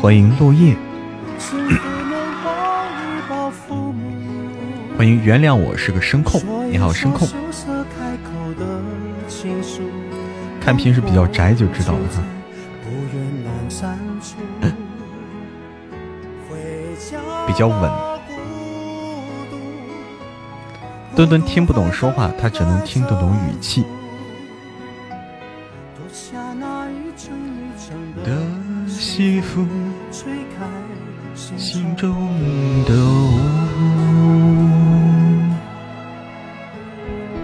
[0.00, 0.76] 欢迎落叶，
[4.96, 6.40] 欢迎原谅我是个声控。
[6.70, 7.26] 你好，声控。
[10.60, 12.22] 看平时比较宅就知道了哈。
[17.56, 17.90] 较稳。
[21.14, 23.84] 墩墩听不懂说话，他只能听得懂语气。
[28.24, 28.32] 的
[28.88, 29.66] 西风
[30.10, 30.66] 吹开
[31.56, 32.14] 心中
[32.84, 33.38] 的雾，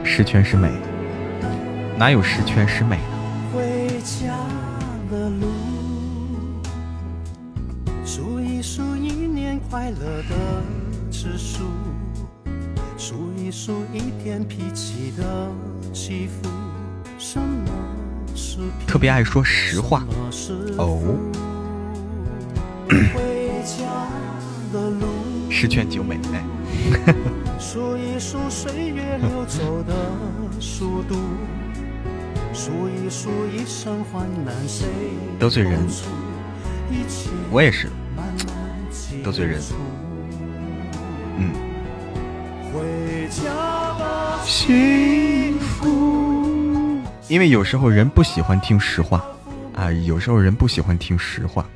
[0.04, 0.70] 十全十美，
[1.96, 2.98] 哪有十全十美
[19.22, 20.04] 爱说实话
[20.78, 20.98] 哦。
[25.48, 26.42] 十全九美哎。
[27.56, 29.94] 数一数岁月流走的
[30.58, 31.14] 速度，
[32.52, 34.88] 数一数一生患难谁
[35.38, 35.78] 得罪人？
[37.52, 37.88] 我也是
[39.22, 39.60] 得罪人。
[41.38, 41.52] 嗯。
[44.44, 44.72] 幸福，
[47.32, 49.24] 因为有时候人不喜欢听实话
[49.74, 51.66] 啊，有时候人不喜欢听实话。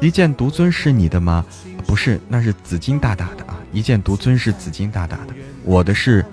[0.00, 1.44] 一剑独尊是你的吗？
[1.84, 3.58] 不是，那是紫金大大的啊。
[3.72, 5.34] 一剑独尊是紫金大大的，
[5.64, 6.24] 我的是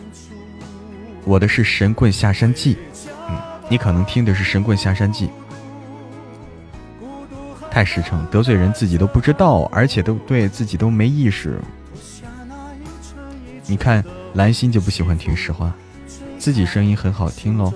[1.25, 2.77] 我的是神棍下山记。
[3.27, 3.35] 嗯，
[3.69, 5.27] 你可能听的是神棍下山记。
[7.71, 11.59] 太实诚，得罪人自己都不知道，而且都对自己都没意识。
[13.65, 14.05] 你看
[14.35, 15.73] 蓝心就不喜欢听实话，
[16.41, 17.71] 自己声音很好听喽。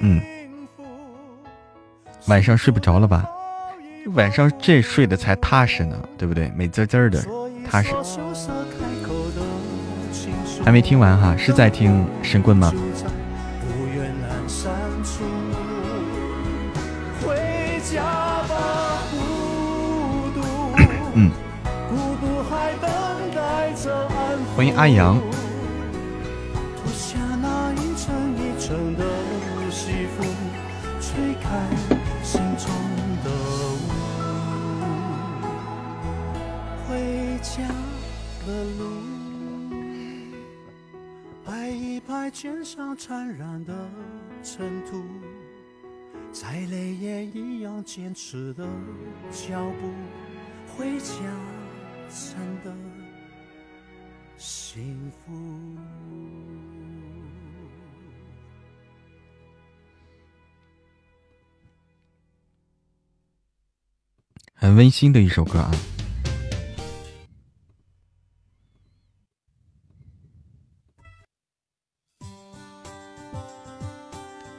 [0.00, 0.20] 嗯，
[2.26, 3.24] 晚上睡不着了吧？
[4.14, 6.52] 晚上这睡的才踏实呢，对不对？
[6.54, 7.24] 美滋滋的，
[7.66, 7.94] 踏实。
[10.62, 12.70] 还没听完哈，是在听神棍吗？
[24.62, 25.31] 欢迎阿阳。
[64.54, 65.70] 很温馨的一首歌啊。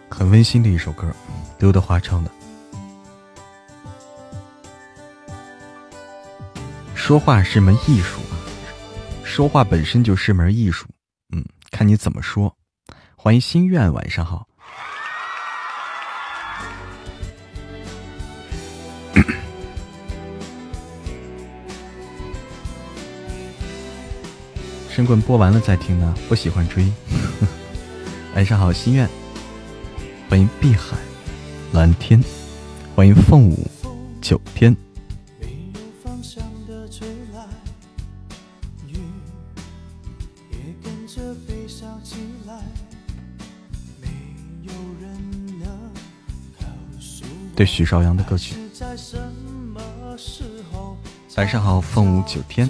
[0.09, 1.13] 很温馨的一首歌，
[1.59, 2.31] 刘德华唱的。
[6.93, 8.21] 说话是门艺术，
[9.23, 10.87] 说话本身就是门艺术。
[11.35, 12.55] 嗯，看你怎么说。
[13.17, 14.47] 欢迎心愿，晚上好。
[24.95, 26.87] 神棍播完了再听呢，不喜欢追。
[28.35, 29.09] 晚上好，心愿。
[30.29, 30.95] 欢迎碧海
[31.71, 32.23] 蓝天，
[32.95, 33.67] 欢迎凤舞
[34.21, 34.77] 九天。
[47.55, 48.55] 对许绍洋的歌曲。
[51.35, 52.69] 晚上好，凤舞九天。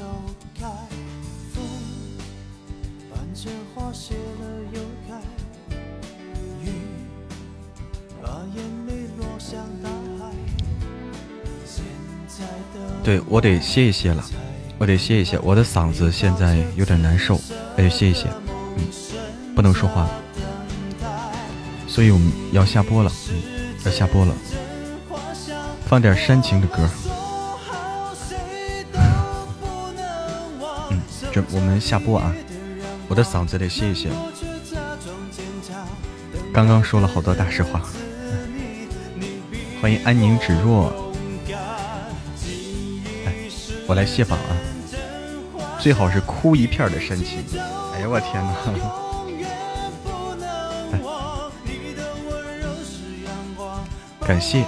[13.27, 14.23] 我得歇一歇了，
[14.77, 17.35] 我得歇一歇，我的嗓子现在有点难受，
[17.75, 18.27] 我得歇一歇，
[18.77, 18.85] 嗯，
[19.55, 20.09] 不能说话了，
[21.87, 23.35] 所以我们要下播了，嗯，
[23.85, 24.33] 要下播了，
[25.85, 26.89] 放点煽情的歌，
[30.89, 32.33] 嗯，这我们下播啊，
[33.07, 34.09] 我的嗓子得歇一歇，
[36.53, 37.81] 刚刚说了好多大实话，
[39.81, 41.12] 欢迎安宁芷若。
[43.93, 44.57] 我来卸榜啊！
[45.79, 47.43] 最好是哭一片的煽情。
[47.93, 48.51] 哎呀，我天哪！
[54.27, 54.65] 感谢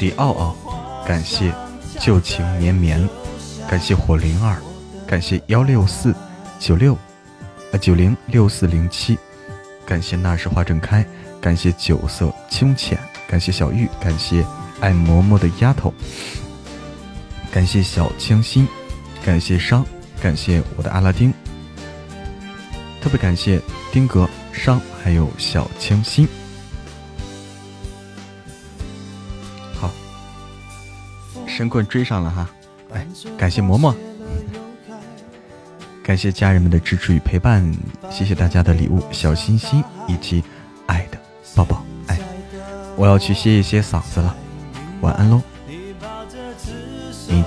[0.00, 0.56] 迪奥奥，
[1.06, 1.54] 感谢
[2.00, 3.08] 旧情绵绵，
[3.68, 4.60] 感谢火灵儿，
[5.06, 6.12] 感谢幺六四
[6.58, 6.94] 九六
[7.72, 9.16] 啊九零六四零七，
[9.86, 11.06] 感谢那时花正开，
[11.40, 12.98] 感谢酒色清浅，
[13.28, 14.44] 感谢小玉，感谢
[14.80, 15.94] 爱嬷嬷的丫头。
[17.52, 18.66] 感谢小清新，
[19.24, 19.84] 感谢商，
[20.22, 21.32] 感谢我的阿拉丁，
[23.02, 23.60] 特别感谢
[23.92, 26.28] 丁哥、商还有小清新。
[29.74, 29.90] 好，
[31.46, 32.50] 神棍追上了哈！
[32.94, 33.04] 哎，
[33.36, 33.94] 感谢嬷嬷，
[36.04, 37.68] 感谢家人们的支持与陪伴，
[38.10, 40.42] 谢谢大家的礼物、小心心以及
[40.86, 41.18] 爱的
[41.56, 41.84] 抱抱。
[42.06, 42.16] 哎，
[42.96, 44.36] 我要去歇一歇嗓子了，
[45.00, 45.42] 晚安喽。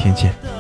[0.04, 0.53] 天见。